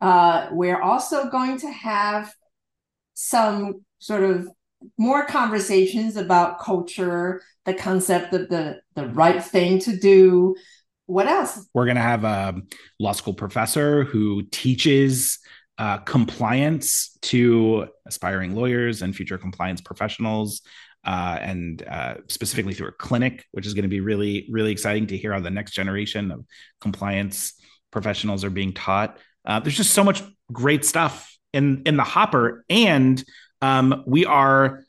Uh, 0.00 0.48
we're 0.52 0.80
also 0.80 1.28
going 1.28 1.58
to 1.58 1.70
have 1.70 2.32
some 3.14 3.84
sort 3.98 4.22
of 4.22 4.48
more 4.96 5.26
conversations 5.26 6.16
about 6.16 6.60
culture, 6.60 7.42
the 7.64 7.74
concept 7.74 8.32
of 8.32 8.48
the, 8.48 8.80
the 8.94 9.06
right 9.08 9.42
thing 9.42 9.78
to 9.80 9.96
do. 9.96 10.54
What 11.06 11.26
else? 11.26 11.66
We're 11.74 11.86
going 11.86 11.96
to 11.96 12.02
have 12.02 12.24
a 12.24 12.60
law 13.00 13.12
school 13.12 13.34
professor 13.34 14.04
who 14.04 14.42
teaches 14.42 15.38
uh, 15.78 15.98
compliance 15.98 17.16
to 17.22 17.86
aspiring 18.06 18.54
lawyers 18.54 19.02
and 19.02 19.14
future 19.14 19.38
compliance 19.38 19.80
professionals, 19.80 20.62
uh, 21.08 21.38
and 21.40 21.82
uh, 21.88 22.16
specifically 22.28 22.74
through 22.74 22.88
a 22.88 22.92
clinic, 22.92 23.46
which 23.52 23.64
is 23.64 23.72
going 23.72 23.84
to 23.84 23.88
be 23.88 24.00
really, 24.00 24.46
really 24.50 24.70
exciting 24.70 25.06
to 25.06 25.16
hear 25.16 25.32
how 25.32 25.40
the 25.40 25.48
next 25.48 25.72
generation 25.72 26.30
of 26.30 26.44
compliance 26.82 27.54
professionals 27.90 28.44
are 28.44 28.50
being 28.50 28.74
taught. 28.74 29.16
Uh, 29.46 29.58
there's 29.58 29.76
just 29.76 29.94
so 29.94 30.04
much 30.04 30.22
great 30.52 30.84
stuff 30.84 31.34
in 31.54 31.82
in 31.86 31.96
the 31.96 32.04
hopper, 32.04 32.62
and 32.68 33.24
um, 33.62 34.04
we 34.06 34.26
are 34.26 34.84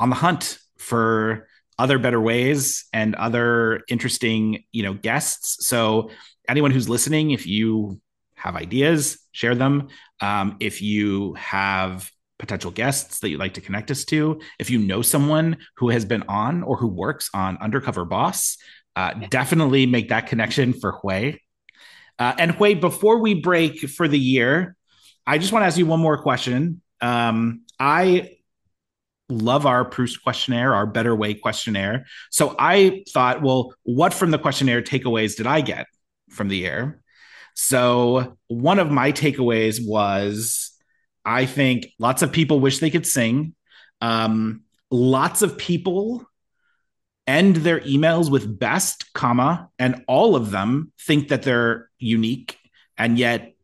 on 0.00 0.10
the 0.10 0.16
hunt 0.16 0.58
for 0.78 1.46
other 1.78 2.00
better 2.00 2.20
ways 2.20 2.86
and 2.92 3.14
other 3.14 3.82
interesting, 3.88 4.64
you 4.72 4.82
know, 4.82 4.94
guests. 4.94 5.64
So 5.64 6.10
anyone 6.48 6.72
who's 6.72 6.88
listening, 6.88 7.30
if 7.30 7.46
you 7.46 8.00
have 8.34 8.56
ideas, 8.56 9.20
share 9.30 9.54
them. 9.54 9.90
Um, 10.20 10.56
if 10.58 10.82
you 10.82 11.34
have 11.34 12.10
potential 12.40 12.70
guests 12.70 13.20
that 13.20 13.28
you'd 13.28 13.38
like 13.38 13.54
to 13.54 13.60
connect 13.60 13.90
us 13.90 14.04
to, 14.06 14.40
if 14.58 14.70
you 14.70 14.78
know 14.78 15.02
someone 15.02 15.58
who 15.76 15.90
has 15.90 16.04
been 16.04 16.24
on 16.28 16.62
or 16.62 16.76
who 16.76 16.88
works 16.88 17.30
on 17.32 17.56
Undercover 17.58 18.04
Boss, 18.04 18.56
uh, 18.96 19.14
definitely 19.28 19.86
make 19.86 20.08
that 20.08 20.26
connection 20.26 20.72
for 20.72 20.92
Hui. 20.92 21.34
Uh, 22.18 22.34
and 22.38 22.50
Hui, 22.50 22.74
before 22.74 23.18
we 23.18 23.34
break 23.34 23.88
for 23.88 24.08
the 24.08 24.18
year, 24.18 24.76
I 25.26 25.38
just 25.38 25.52
want 25.52 25.62
to 25.62 25.66
ask 25.66 25.78
you 25.78 25.86
one 25.86 26.00
more 26.00 26.18
question. 26.18 26.82
Um, 27.00 27.62
I 27.78 28.36
love 29.28 29.64
our 29.64 29.84
Proust 29.84 30.22
questionnaire, 30.22 30.74
our 30.74 30.86
Better 30.86 31.14
Way 31.14 31.34
questionnaire. 31.34 32.06
So 32.30 32.56
I 32.58 33.04
thought, 33.10 33.42
well, 33.42 33.74
what 33.84 34.12
from 34.12 34.32
the 34.32 34.38
questionnaire 34.38 34.82
takeaways 34.82 35.36
did 35.36 35.46
I 35.46 35.60
get 35.60 35.86
from 36.30 36.48
the 36.48 36.56
year? 36.56 37.00
So, 37.54 38.38
one 38.46 38.78
of 38.78 38.90
my 38.90 39.12
takeaways 39.12 39.80
was 39.84 40.69
I 41.30 41.46
think 41.46 41.92
lots 42.00 42.22
of 42.22 42.32
people 42.32 42.58
wish 42.58 42.80
they 42.80 42.90
could 42.90 43.06
sing. 43.06 43.54
Um, 44.00 44.62
lots 44.90 45.42
of 45.42 45.56
people 45.56 46.26
end 47.24 47.56
their 47.56 47.78
emails 47.80 48.28
with 48.28 48.58
best, 48.58 49.12
comma, 49.14 49.68
and 49.78 50.04
all 50.08 50.34
of 50.34 50.50
them 50.50 50.90
think 51.00 51.28
that 51.28 51.44
they're 51.44 51.88
unique, 52.00 52.58
and 52.98 53.16
yet 53.16 53.54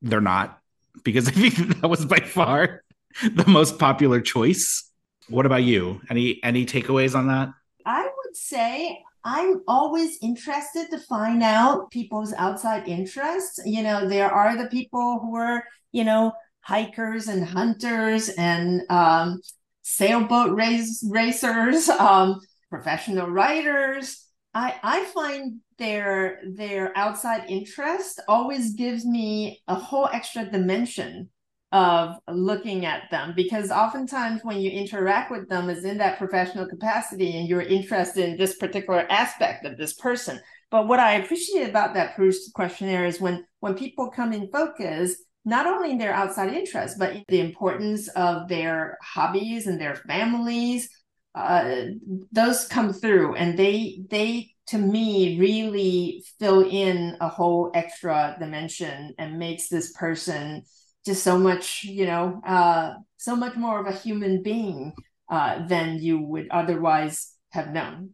they're 0.00 0.22
not, 0.22 0.58
because 1.04 1.28
I 1.32 1.32
think 1.32 1.80
that 1.80 1.88
was 1.88 2.06
by 2.06 2.20
far 2.20 2.82
the 3.22 3.46
most 3.46 3.78
popular 3.78 4.22
choice. 4.22 4.90
What 5.28 5.44
about 5.44 5.64
you? 5.64 6.00
Any 6.08 6.42
any 6.42 6.64
takeaways 6.64 7.14
on 7.14 7.26
that? 7.28 7.50
I 7.84 8.04
would 8.04 8.36
say 8.36 9.02
I'm 9.22 9.60
always 9.68 10.18
interested 10.22 10.88
to 10.92 10.98
find 10.98 11.42
out 11.42 11.90
people's 11.90 12.32
outside 12.32 12.88
interests. 12.88 13.60
You 13.66 13.82
know, 13.82 14.08
there 14.08 14.30
are 14.30 14.56
the 14.56 14.68
people 14.68 15.18
who 15.20 15.36
are, 15.36 15.64
you 15.92 16.04
know, 16.04 16.32
hikers 16.66 17.28
and 17.28 17.44
hunters 17.44 18.28
and 18.30 18.82
um, 18.90 19.40
sailboat 19.82 20.52
race, 20.52 21.06
racers, 21.08 21.88
um, 22.00 22.40
professional 22.70 23.28
writers. 23.28 24.24
I, 24.52 24.74
I 24.82 25.04
find 25.04 25.60
their 25.78 26.40
their 26.54 26.96
outside 26.96 27.44
interest 27.48 28.20
always 28.26 28.74
gives 28.74 29.04
me 29.04 29.62
a 29.68 29.74
whole 29.74 30.08
extra 30.12 30.50
dimension 30.50 31.28
of 31.72 32.16
looking 32.28 32.86
at 32.86 33.10
them 33.10 33.34
because 33.36 33.70
oftentimes 33.70 34.40
when 34.42 34.58
you 34.58 34.70
interact 34.70 35.30
with 35.30 35.48
them 35.48 35.68
is 35.68 35.84
in 35.84 35.98
that 35.98 36.16
professional 36.16 36.66
capacity 36.66 37.36
and 37.36 37.48
you're 37.48 37.60
interested 37.60 38.30
in 38.30 38.36
this 38.38 38.56
particular 38.56 39.04
aspect 39.10 39.66
of 39.66 39.76
this 39.76 39.92
person 39.94 40.40
but 40.70 40.86
what 40.86 41.00
i 41.00 41.14
appreciate 41.14 41.68
about 41.68 41.92
that 41.92 42.14
Proust 42.14 42.54
questionnaire 42.54 43.04
is 43.04 43.20
when 43.20 43.44
when 43.58 43.74
people 43.74 44.10
come 44.10 44.32
in 44.32 44.48
focus 44.52 45.16
not 45.46 45.66
only 45.66 45.92
in 45.92 45.98
their 45.98 46.12
outside 46.12 46.52
interests 46.52 46.98
but 46.98 47.16
the 47.28 47.40
importance 47.40 48.08
of 48.08 48.48
their 48.48 48.98
hobbies 49.02 49.66
and 49.66 49.80
their 49.80 49.94
families 49.94 50.90
uh, 51.34 51.84
those 52.32 52.66
come 52.66 52.92
through 52.92 53.34
and 53.34 53.58
they 53.58 54.02
they 54.10 54.50
to 54.66 54.78
me 54.78 55.38
really 55.38 56.24
fill 56.38 56.68
in 56.68 57.16
a 57.20 57.28
whole 57.28 57.70
extra 57.74 58.36
dimension 58.38 59.14
and 59.18 59.38
makes 59.38 59.68
this 59.68 59.92
person 59.92 60.62
just 61.06 61.22
so 61.22 61.38
much, 61.38 61.84
you 61.84 62.04
know, 62.04 62.40
uh, 62.44 62.94
so 63.16 63.36
much 63.36 63.54
more 63.54 63.80
of 63.80 63.86
a 63.86 63.96
human 63.96 64.42
being 64.42 64.92
uh, 65.30 65.64
than 65.66 65.98
you 65.98 66.20
would 66.20 66.48
otherwise 66.50 67.32
have 67.50 67.72
known. 67.72 68.10